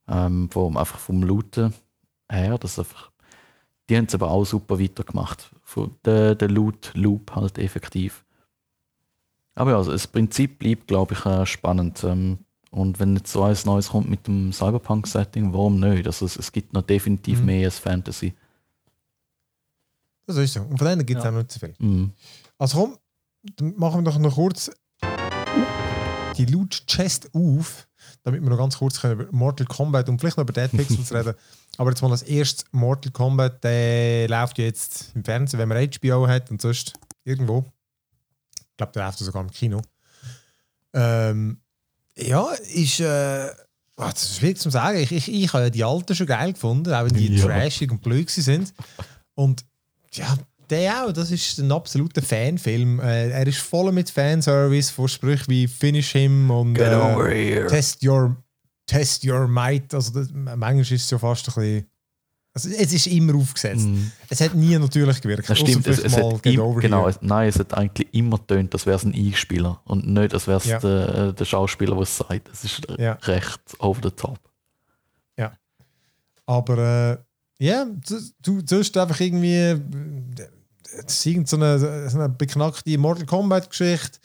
[0.08, 1.72] Ähm, vom, einfach vom Looten
[2.30, 2.58] her.
[2.58, 3.10] Das einfach,
[3.88, 5.50] die haben es aber auch super weitergemacht.
[5.62, 8.24] Von Der, der Loot-Loop halt effektiv.
[9.54, 12.02] Aber ja, also das Prinzip bleibt, glaube ich, äh, spannend.
[12.04, 12.38] Ähm,
[12.70, 16.06] und wenn jetzt so eins Neues kommt mit dem Cyberpunk-Setting, warum nicht?
[16.06, 17.46] Also es, es gibt noch definitiv Mhm.
[17.46, 18.34] mehr als Fantasy.
[20.26, 20.62] Das ist so.
[20.62, 21.30] Und von denen gibt es Ja.
[21.30, 21.74] auch nicht so viel.
[21.78, 22.12] Mhm.
[22.62, 22.98] Also komm,
[23.56, 24.70] dann machen wir doch noch kurz
[26.36, 27.88] die Loot Chest auf,
[28.22, 31.12] damit wir noch ganz kurz können über Mortal Kombat und vielleicht noch über Dead Pixels
[31.12, 31.34] reden.
[31.76, 35.90] Aber jetzt mal als erstes Mortal Kombat, der läuft ja jetzt im Fernsehen, wenn man
[35.90, 36.92] HBO hat und sonst
[37.24, 37.64] irgendwo.
[38.54, 39.82] Ich glaube, der läuft sogar im Kino.
[40.92, 41.60] Ähm,
[42.16, 43.00] ja, ist.
[43.00, 43.50] Äh,
[43.96, 44.98] oh, das ist schwierig zu sagen.
[44.98, 47.44] Ich, ich, ich habe ja die alten schon geil gefunden, auch wenn die Ja.
[47.44, 48.72] trashig und blöd sind.
[49.34, 49.64] Und
[50.12, 50.38] ja,
[50.72, 52.98] der auch, das ist ein absoluter Fanfilm.
[53.00, 57.28] Äh, er ist voll mit Fanservice, von Sprüchen wie Finish him und Get äh, over
[57.28, 57.66] here.
[57.68, 58.36] Test your
[58.86, 59.94] Test your might.
[59.94, 61.86] Also das, manchmal ist es ja fast ein bisschen.
[62.54, 63.86] Also es ist immer aufgesetzt.
[63.86, 64.10] Mhm.
[64.28, 65.48] Es hat nie natürlich gewirkt.
[65.48, 68.84] Das stimmt, es, es hat im, genau, es, nein, es hat eigentlich immer getönt, das
[68.84, 70.78] wäre ein Einspieler und nicht, als wäre es Ja.
[70.80, 72.50] der, der Schauspieler, der es sagt.
[72.52, 73.12] Es ist Ja.
[73.22, 74.38] recht over the top.
[76.44, 76.76] Aber
[77.58, 79.80] äh, ja, du, du sollst einfach irgendwie.
[80.98, 81.78] Äh, Es ist irgend so eine,
[82.08, 84.18] so eine beknackte Mortal Kombat-Geschichte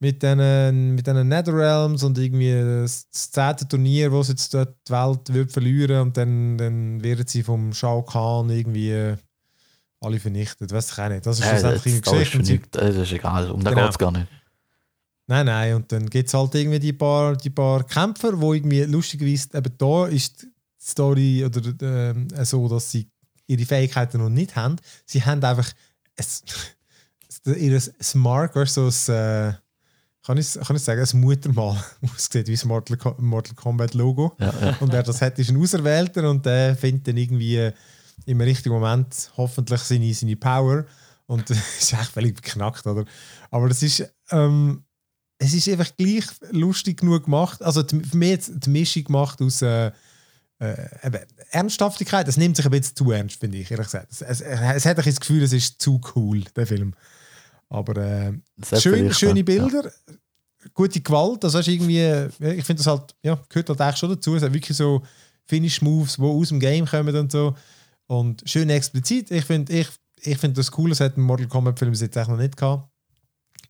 [0.00, 2.52] mit diesen mit diesen Netherrealms und irgendwie
[2.82, 7.26] das, zehnte Turnier, wo sie jetzt dort die Welt wird verlieren und dann, dann werden
[7.26, 9.16] sie vom Shao Kahn irgendwie äh,
[10.00, 10.72] alle vernichtet.
[10.72, 11.24] Weiß ich auch nicht.
[11.24, 12.68] Das ist Äh, schlussendlich das, eine Geschichte.
[12.72, 13.76] das ist egal, um Genau.
[13.82, 14.26] geht es gar nicht.
[15.28, 18.82] Nein, nein, und dann gibt es halt irgendwie die paar, die paar Kämpfer, wo irgendwie
[18.82, 20.48] lustigerweise eben da ist die
[20.84, 23.08] Story oder ähm, so, dass sie
[23.46, 24.76] ihre Fähigkeiten noch nicht haben.
[25.06, 25.72] Sie haben einfach ein,
[27.44, 29.52] ihr Smart, weißt so ein, äh,
[30.24, 31.82] kann ich, kann ich sagen, ein Muttermal,
[32.14, 34.36] aussieht wie das Mortal, Ko- Mortal Kombat Logo.
[34.38, 34.76] Ja, ja.
[34.80, 37.72] Und wer das hat, ist ein Auserwählter und der findet dann irgendwie äh,
[38.26, 40.84] im richtigen Moment hoffentlich seine, seine Power.
[41.26, 43.04] Und das ist echt völlig beknackt, oder?
[43.50, 44.84] Aber das ist, ähm,
[45.38, 47.60] es ist einfach gleich lustig genug gemacht.
[47.62, 49.90] Also die, für mich jetzt die Mischung gemacht aus äh,
[50.62, 52.28] äh, eben Ernsthaftigkeit.
[52.28, 54.12] Es nimmt sich ein bisschen zu ernst, finde ich, ehrlich gesagt.
[54.12, 56.94] Es, es, es hat ein das Gefühl, es ist zu cool, der Film.
[57.68, 59.44] Aber äh, Das Schön, schöne ja.
[59.44, 59.90] Bilder,
[60.72, 61.44] gute Gewalt.
[61.44, 64.36] Also, weißt, du, irgendwie, ja, ich finde das halt, ja, gehört halt eigentlich schon dazu.
[64.36, 65.02] Es hat wirklich so
[65.46, 67.56] Finish-Moves, die aus dem Game kommen und so.
[68.06, 69.30] Und schön explizit.
[69.30, 69.88] Ich finde ich,
[70.20, 72.88] ich find das cool, das hat ein Mortal Kombat-Film bis jetzt eigentlich noch nicht gehabt.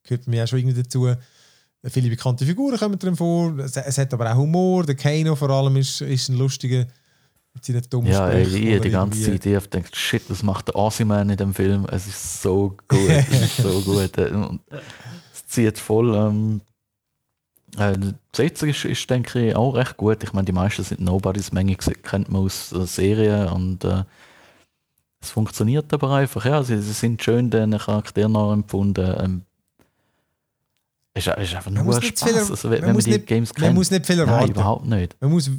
[0.02, 1.14] Gehört mir auch schon irgendwie dazu.
[1.84, 3.58] Viele bekannte Figuren kommen drin vor.
[3.58, 4.84] Es, es hat aber auch Humor.
[4.84, 6.86] Der Kano vor allem ist, ist ein lustiger.
[7.54, 10.76] Mit seinen dummen Ja, ey, ich die ganze Zeit ich gedacht, shit, was macht der
[10.76, 11.86] Aussie-Man in dem Film?
[11.90, 14.16] Es ist so gut, es ist so gut.
[14.16, 14.60] Äh, und
[15.34, 16.14] Es zieht voll.
[16.14, 16.62] Ähm,
[17.76, 20.22] äh, die Besetzung ist, ist, denke ich, auch recht gut.
[20.22, 24.04] Ich meine, die meisten sind Nobodies, Menge kennt man aus äh, Serien und äh,
[25.20, 26.44] es funktioniert aber einfach.
[26.44, 29.14] Ja, sie, sie sind schön den Charakteren auch empfunden.
[29.18, 29.42] Ähm,
[31.14, 32.22] ist, es ist einfach Man nur Spaß.
[32.30, 33.74] viel- Also, wenn man man die nicht- Games Man kennt.
[33.74, 34.50] muss nicht viel Nein, erwarten.
[34.52, 35.16] überhaupt nicht.
[35.20, 35.50] Man muss,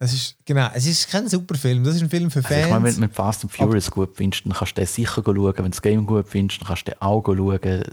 [0.00, 1.84] es ist, genau, es ist kein super Film.
[1.84, 2.64] Das ist ein Film für Also Fans.
[2.66, 5.22] ich meine, wenn du mit Fast and Furious gut findest, dann kannst du den sicher
[5.24, 5.36] schauen.
[5.56, 7.84] Wenn du das Game gut findest, dann kannst du den auch schauen.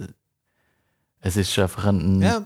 [1.22, 2.45] Es ist einfach ein, Ja,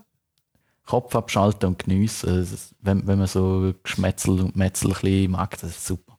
[0.85, 2.47] Kopf abschalten und geniessen.
[2.81, 6.17] Wenn, wenn man so Geschmetzel und Metzel ein mag, das ist super.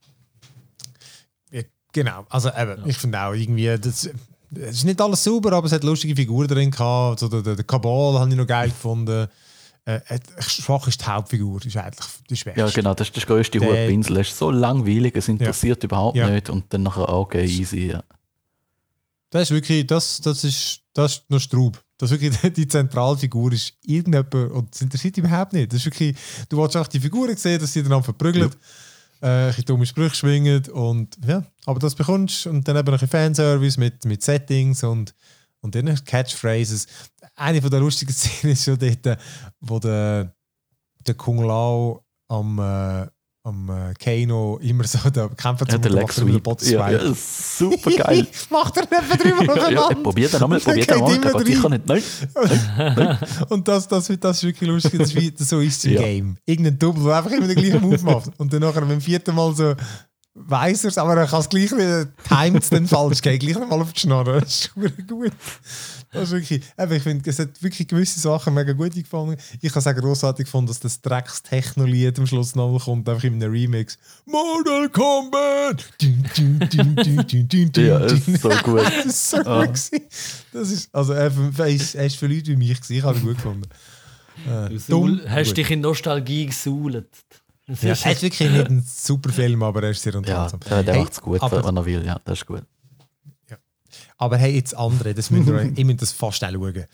[1.51, 1.63] Ja,
[1.93, 2.25] genau.
[2.29, 4.09] Also eben, ich finde auch irgendwie, das,
[4.55, 7.23] es ist nicht alles sauber, aber es hat lustige Figuren drin gehabt.
[7.23, 9.29] Also der, der, Kabal habe ich noch geil gefunden.
[9.85, 10.01] Äh,
[10.41, 12.61] schwach ist die Hauptfigur, ist eigentlich die Schwächste.
[12.61, 14.19] Ja, genau, das ist das größte Der- hohe Pinsel.
[14.19, 16.29] Es ist so langweilig, es interessiert überhaupt Ja.
[16.29, 16.51] nicht.
[16.51, 17.89] Und dann nachher, okay, easy.
[17.91, 18.03] Ja.
[19.31, 21.83] Das ist wirklich, das, das ist, das ist noch Straub.
[21.97, 25.73] Das ist wirklich, die Zentralfigur ist irgendjemand und das interessiert überhaupt nicht.
[25.73, 26.17] Das ist wirklich,
[26.49, 28.51] du willst auch die Figuren sehen, dass sie dann verprügeln,
[29.21, 32.95] äh, ein dumme Sprüche schwingen und ja, aber das bekommst du und dann eben noch
[32.95, 35.15] ein bisschen Fanservice mit, mit Settings und,
[35.61, 36.87] und dann Catchphrases.
[37.37, 39.19] Eine von der lustigen Szenen ist schon dort,
[39.61, 40.35] wo der,
[41.07, 43.07] der Kung Lao am, äh,
[43.51, 46.47] am äh, Kano immer so da kämpfen Ja, der er den Sweep.
[46.63, 48.27] Ja, ja, super geil.
[48.51, 51.45] Macht er etwa drüber ja, probier den nochmal, probier den nochmal.
[51.45, 51.87] geht sicher nicht.
[51.87, 53.19] Nein.
[53.49, 54.99] Und das, das, das ist wirklich lustig.
[54.99, 56.03] Das ist wie, so ist es im Ja.
[56.03, 56.37] Game.
[56.47, 58.31] Irgendein Double, der einfach immer den gleichen Move macht.
[58.39, 59.75] Und dann nachher beim vierten Mal so
[60.35, 63.57] weiss er es, aber er kann es gleich wieder timet es dann falsch, geht gleich
[63.57, 64.41] nochmal auf die Schnarre.
[64.41, 65.33] Das ist super gut.
[66.13, 69.37] Das ist wirklich, eben, ich finde, es hat wirklich gewisse Sachen mega gut gefallen.
[69.61, 73.35] Ich habe es auch grossartig gefunden, dass das Drecks-Techno-Lied am Schluss nochmal kommt, einfach in
[73.35, 73.97] einem Remix.
[74.27, 75.85] Mortal Kombat!
[77.77, 78.83] Ja, es ist so gut.
[79.05, 79.81] das ist so gut.
[80.53, 81.27] Das ist, also, er
[81.67, 82.95] ist, für Leute wie mich, gewesen.
[82.95, 83.69] ich habe ihn gut gefunden.
[84.49, 85.57] Äh, Du dumm, hast gut.
[85.59, 87.07] dich in Nostalgie gesault.
[87.71, 90.19] Das Ja, ist- er ist wirklich nicht ein super Film, aber er ist sehr Ja,
[90.19, 90.61] unterhaltsam.
[90.61, 92.05] der, der Hey, macht es gut, aber, wenn er will.
[92.05, 92.63] Ja, das ist gut.
[94.19, 96.85] aber hey, jetzt andere, das müsst ihr euch, ihr müsst das fast auch schauen.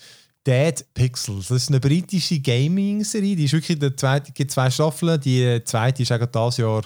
[0.47, 5.21] Dead Pixels, das ist eine britische Gaming-Serie, die ist wirklich der zweite, gibt zwei Staffeln,
[5.21, 6.83] die zweite ist gerade dieses Jahr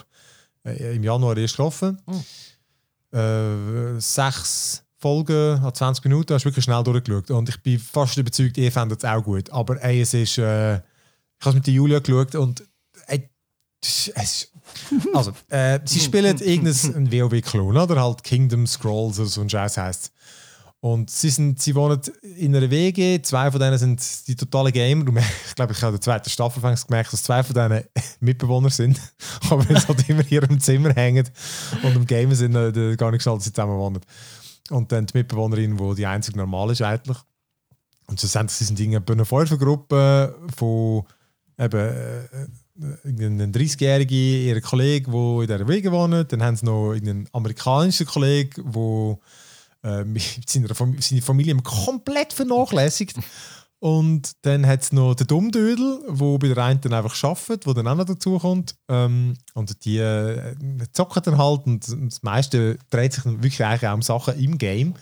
[0.65, 2.01] äh, im Januar erst gelaufen.
[3.13, 8.17] Äh, sechs Folgen an 20 Minuten, hast du wirklich schnell durchgeschaut und ich bin fast
[8.17, 10.81] überzeugt, ihr findet es auch gut, aber ey, es ist, äh, ich
[11.47, 12.67] habe es mit der Julia geschaut und es
[15.15, 18.03] also, äh, sie spielen irgendein WoW-Klon, oder?
[18.03, 20.13] Halt Kingdom Scrolls oder so ein Scheiß heisst
[20.81, 22.01] Und sie, sind, sie wohnen
[22.37, 25.05] in einer WG, zwei von denen sind die totale Gamer.
[25.11, 27.85] Merkst- Ich glaube, ich habe in der zweiten Staffel gemerkt, dass zwei von denen
[28.21, 29.01] Mitbewohner sind,
[29.51, 31.29] aber jetzt halt immer hier im Zimmer hängen
[31.83, 34.01] und im Gamer sind, äh, gar nicht geschaltet, dass sie zusammen wohnen.
[34.71, 37.19] Und dann die Mitbewohnerin, die die einzige normal ist eigentlich.
[38.07, 41.05] Und schlussendlich sie sind irgendwie eine Fünfergruppe von
[41.59, 42.47] eben äh,
[43.05, 46.33] irgendein 30-Jährige, ihr Kollege, der in dieser Wege wohnt.
[46.33, 48.73] Dann haben sie noch einen amerikanischen Kollegen,
[49.83, 53.17] der äh, seine Familie komplett vernachlässigt.
[53.81, 57.75] Und dann hat es noch den Dummdödel, der bei der einen dann einfach arbeitet, der
[57.75, 58.75] dann auch noch dazu kommt.
[58.89, 60.55] Ähm, und die äh,
[60.93, 64.59] zocken dann halt und das meiste dreht sich dann wirklich eigentlich auch um Sachen im
[64.59, 64.95] Game.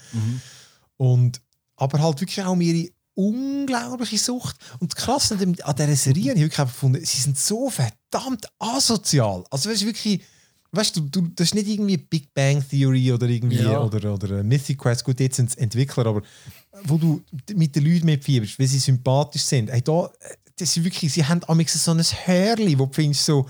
[0.97, 1.41] Und,
[1.75, 4.57] aber halt wirklich auch um ihre unglaubliche Sucht.
[4.79, 9.43] Und das Krasse an, dieser Serie habe ich wirklich gefunden, sie sind so verdammt asozial.
[9.51, 10.23] Also weißt du, wirklich,
[10.71, 13.83] weißt du, du, das ist nicht irgendwie Big Bang Theory oder irgendwie Ja.
[13.83, 16.23] oder, oder Mythic Quest, gut, jetzt sind es Entwickler, aber
[16.85, 17.21] wo du
[17.57, 19.69] mit den Leuten mitfieberst, weil sie sympathisch sind.
[19.69, 20.09] Hey, da,
[20.57, 23.47] das ist wirklich, sie haben am so ein Hörli, wo du findest so,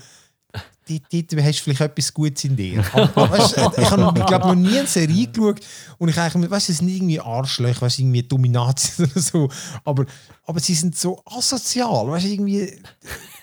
[0.89, 2.83] dort, dort hast du vielleicht etwas Gutes in dir.
[2.93, 5.59] Aber, weißt, ich habe, glaube noch nie eine Serie geschaut
[5.97, 9.49] und ich eigentlich, weißt es sind nicht irgendwie Arschlöcher, weißt irgendwie Dominatien oder so,
[9.83, 10.05] aber,
[10.45, 12.73] aber sie sind so asozial, weißt irgendwie,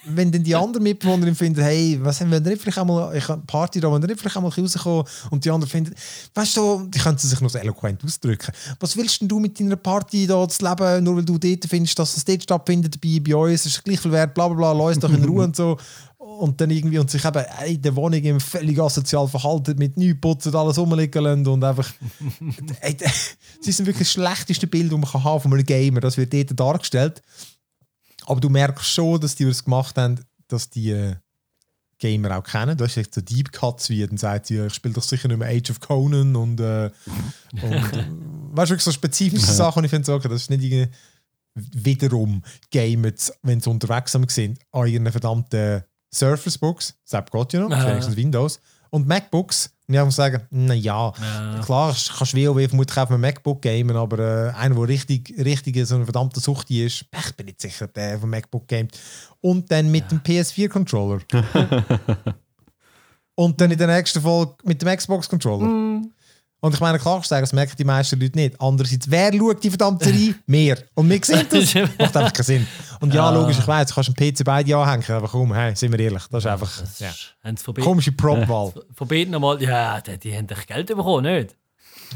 [0.08, 3.42] wenn dann die anderen Mitbewohner finden, hey, was haben wir nicht vielleicht einmal, ich habe
[3.46, 5.94] Party da, wenn wir vielleicht einmal rauskommen und die anderen finden,
[6.34, 8.52] weißt du, die können sich noch so eloquent ausdrücken.
[8.80, 11.98] Was willst denn du mit deiner Party da zu leben, nur weil du dort findest,
[11.98, 14.86] dass es dort stattfindet, bei, bei uns ist es gleich viel wert, bla bla bla,
[14.86, 15.76] lass doch in Ruhe und so.
[16.38, 20.20] Und dann irgendwie und sich eben in der Wohnung im völlig asozial verhalten, mit nichts
[20.20, 21.90] putzen, alles rumliegen lassen und einfach.
[22.80, 22.96] ey,
[23.60, 26.00] sie sind wirklich das schlechteste Bild, das man kann haben von einem Gamer.
[26.00, 27.22] Das wird dort dargestellt.
[28.26, 31.14] Aber du merkst schon, dass die das gemacht haben, dass die äh,
[31.98, 32.76] Gamer auch kennen.
[32.76, 35.38] Du hast echt so Deep Cuts wie, dann sagt sie, ich spiele doch sicher nicht
[35.38, 36.90] mehr Age of Conan und, äh,
[37.52, 38.06] und äh,
[38.52, 39.78] weißt du, wirklich so spezifische Sachen.
[39.78, 40.92] Und ich finde okay, das ist nicht irgendwie
[41.54, 43.12] wiederum Gamer,
[43.42, 45.84] wenn sie unterwegs sind, an ihren verdammten
[46.18, 47.86] Surface Books, das geht ja noch, Ah.
[47.88, 48.60] wenigstens Windows,
[48.90, 49.70] und MacBooks.
[49.88, 51.60] Und ich muss sagen, naja, Ja.
[51.64, 55.86] klar, kannst du WoW vermutlich auf einem MacBook gamen, aber äh, einer, der richtig, richtig
[55.86, 58.98] so eine verdammte Sucht ist, ich bin nicht sicher, der vom MacBook gamet.
[59.40, 61.20] Und dann mit dem PS4-Controller.
[63.36, 66.02] und dann in der nächsten Folge mit dem Xbox-Controller.
[66.60, 68.60] Und ich meine, klar, ich sage, das merken die meisten Leute nicht.
[68.60, 70.34] Andererseits, wer schaut die verdammte Serie?
[70.46, 70.78] Mehr.
[70.94, 71.74] Und wir sehen das.
[71.98, 72.66] Macht einfach keinen Sinn.
[73.00, 75.92] Und ja, logisch, ich weiß, du kannst einen PC beide anhängen, aber komm, hey, sind
[75.92, 77.82] wir ehrlich, das ist einfach Das ja.
[77.82, 78.72] komische Prop-Wahl.
[78.94, 81.54] von beiden nochmal, ja, die, die haben doch Geld bekommen, nicht?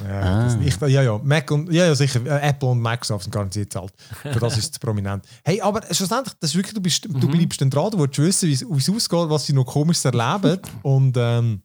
[0.07, 0.45] Ja, Ah.
[0.45, 2.25] das, ich, ja, ja, Mac und, ja, ja, sicher.
[2.25, 3.93] Äh, Apple und Microsoft sind garantiert zahlt.
[4.23, 5.25] Für das ist es prominent.
[5.45, 8.49] Hey, aber schlussendlich, das ist wirklich, du, bist, du bleibst dann dran, du willst wissen,
[8.49, 10.61] wie es wie es ausgeht, was sie noch komisch erleben.
[10.83, 11.63] Und ähm,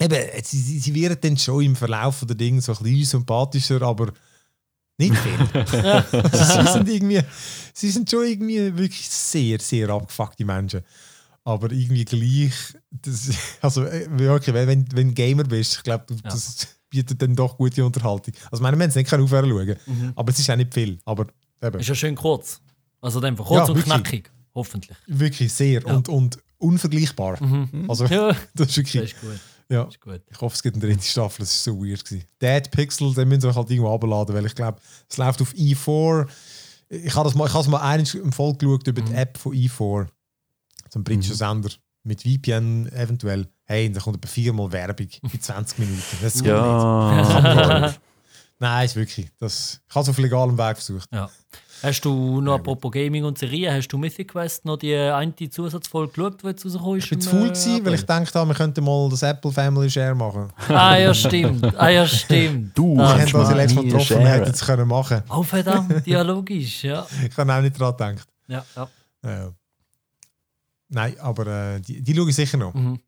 [0.00, 3.80] eben, sie, sie, sie werden dann schon im Verlauf der Dinge so ein bisschen sympathischer,
[3.82, 4.12] aber
[4.98, 5.62] nicht viel.
[5.62, 7.20] also, sie, sind irgendwie,
[7.74, 10.80] sie sind schon irgendwie wirklich sehr, sehr abgefuckte Menschen.
[11.44, 12.52] Aber irgendwie gleich,
[12.90, 13.30] das,
[13.60, 16.30] also äh, wirklich, wenn, wenn wenn du Gamer bist, ich glaube, Ja.
[16.30, 18.32] das bietet dann doch gute Unterhaltung.
[18.50, 20.12] Also, meine, es nicht aufhören schauen, Mhm.
[20.16, 20.98] aber es ist auch nicht viel.
[21.04, 21.26] Aber
[21.62, 22.60] eben, Ist ja schön kurz.
[23.00, 23.84] Also einfach kurz Ja, und wirklich.
[23.84, 24.30] knackig.
[24.54, 24.96] Hoffentlich.
[25.06, 27.38] wirklich sehr und, und unvergleichbar.
[27.88, 29.38] Also, Ja, das ist wirklich, das ist gut.
[29.70, 29.84] Ja.
[29.84, 30.22] Ist gut.
[30.30, 32.04] Ich hoffe, es gibt eine dritte Staffel, das war so weird.
[32.04, 32.24] Gewesen.
[32.40, 36.26] Dead Pixel, den müssen euch halt irgendwo abladen, weil ich glaube, es läuft auf E4.
[36.88, 39.36] Ich habe das mal, ich habe es mal einmal im Voll geschaut über die App
[39.38, 40.06] von E4,
[40.90, 41.70] zum britischen Sender,
[42.04, 43.48] mit VPN eventuell.
[43.64, 46.02] Hey, da kommt etwa viermal Werbung in 20 Minuten.
[46.22, 46.48] Das geht nicht.
[46.52, 47.94] Ja.
[48.58, 49.28] Nein, ist wirklich.
[49.38, 51.08] Das, ich habe es auf legalem Weg versucht.
[51.12, 51.28] Ja.
[51.82, 56.12] Hast du noch apropos Gaming und Serien, hast du Mythic Quest noch die eine Zusatzfolge
[56.12, 57.04] geschaut, die jetzt rausgekommen ist?
[57.04, 59.52] Ich bin zu faul äh, gewesen, weil ich gedacht habe, wir könnten mal das Apple
[59.52, 60.50] Family Share machen.
[60.68, 61.64] Ah ja, stimmt.
[61.78, 62.76] Ah ja, stimmt.
[62.76, 65.22] Du Wir Ah, haben kannst das mal letztes Mal getroffen, wir hätten es können machen.
[65.28, 67.06] Oh verdammt, ja logisch, ja.
[67.28, 68.28] Ich habe auch nicht daran gedacht.
[68.48, 68.88] ja, ja.
[69.24, 69.52] Ja.
[70.88, 72.72] Nein, aber äh, die, die schaue ich sicher noch.
[72.72, 72.98] Mhm.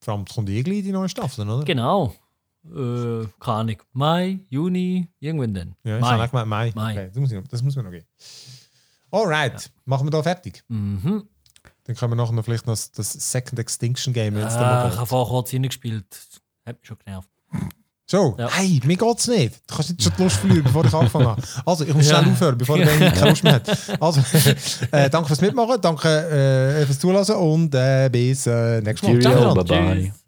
[0.00, 1.64] Vor allem kommt irgendwie in die neue Staffel, oder?
[1.64, 2.12] Genau.
[2.64, 3.76] Äh, keine Ahnung.
[3.92, 5.74] Mai, Juni, irgendwann dann.
[5.84, 6.10] Ja, ich Mai.
[6.10, 6.72] habe auch gemeint, Mai.
[6.74, 6.92] Mai.
[6.92, 8.06] Okay, das, muss ich, noch- das muss mir noch geben.
[9.10, 10.62] Alright, machen wir da fertig.
[10.68, 11.24] Mhm.
[11.84, 14.62] Dann können wir nachher noch vielleicht noch das, das Second Extinction Game, wenn es dann
[14.62, 14.98] Äh, mal ich geht.
[14.98, 16.06] habe vorher kurz reingespielt.
[16.64, 17.28] Hat mich schon genervt.
[18.06, 18.48] So, Ja.
[18.50, 19.62] hey, mir geht's nicht.
[19.68, 21.42] Du kannst nicht schon die Lust verlieren, bevor ich angefangen habe.
[21.64, 22.18] Also, ich muss Ja.
[22.20, 24.00] schnell aufhören, bevor Benny keine Lust mehr hat.
[24.00, 24.20] Also,
[24.92, 29.18] äh, danke fürs Mitmachen, danke äh, fürs Zulassen und äh, bis äh, nächstes Mal.
[29.20, 29.54] Cheerio, Ciao.
[29.54, 30.02] bye bye.
[30.04, 30.21] Tschüss.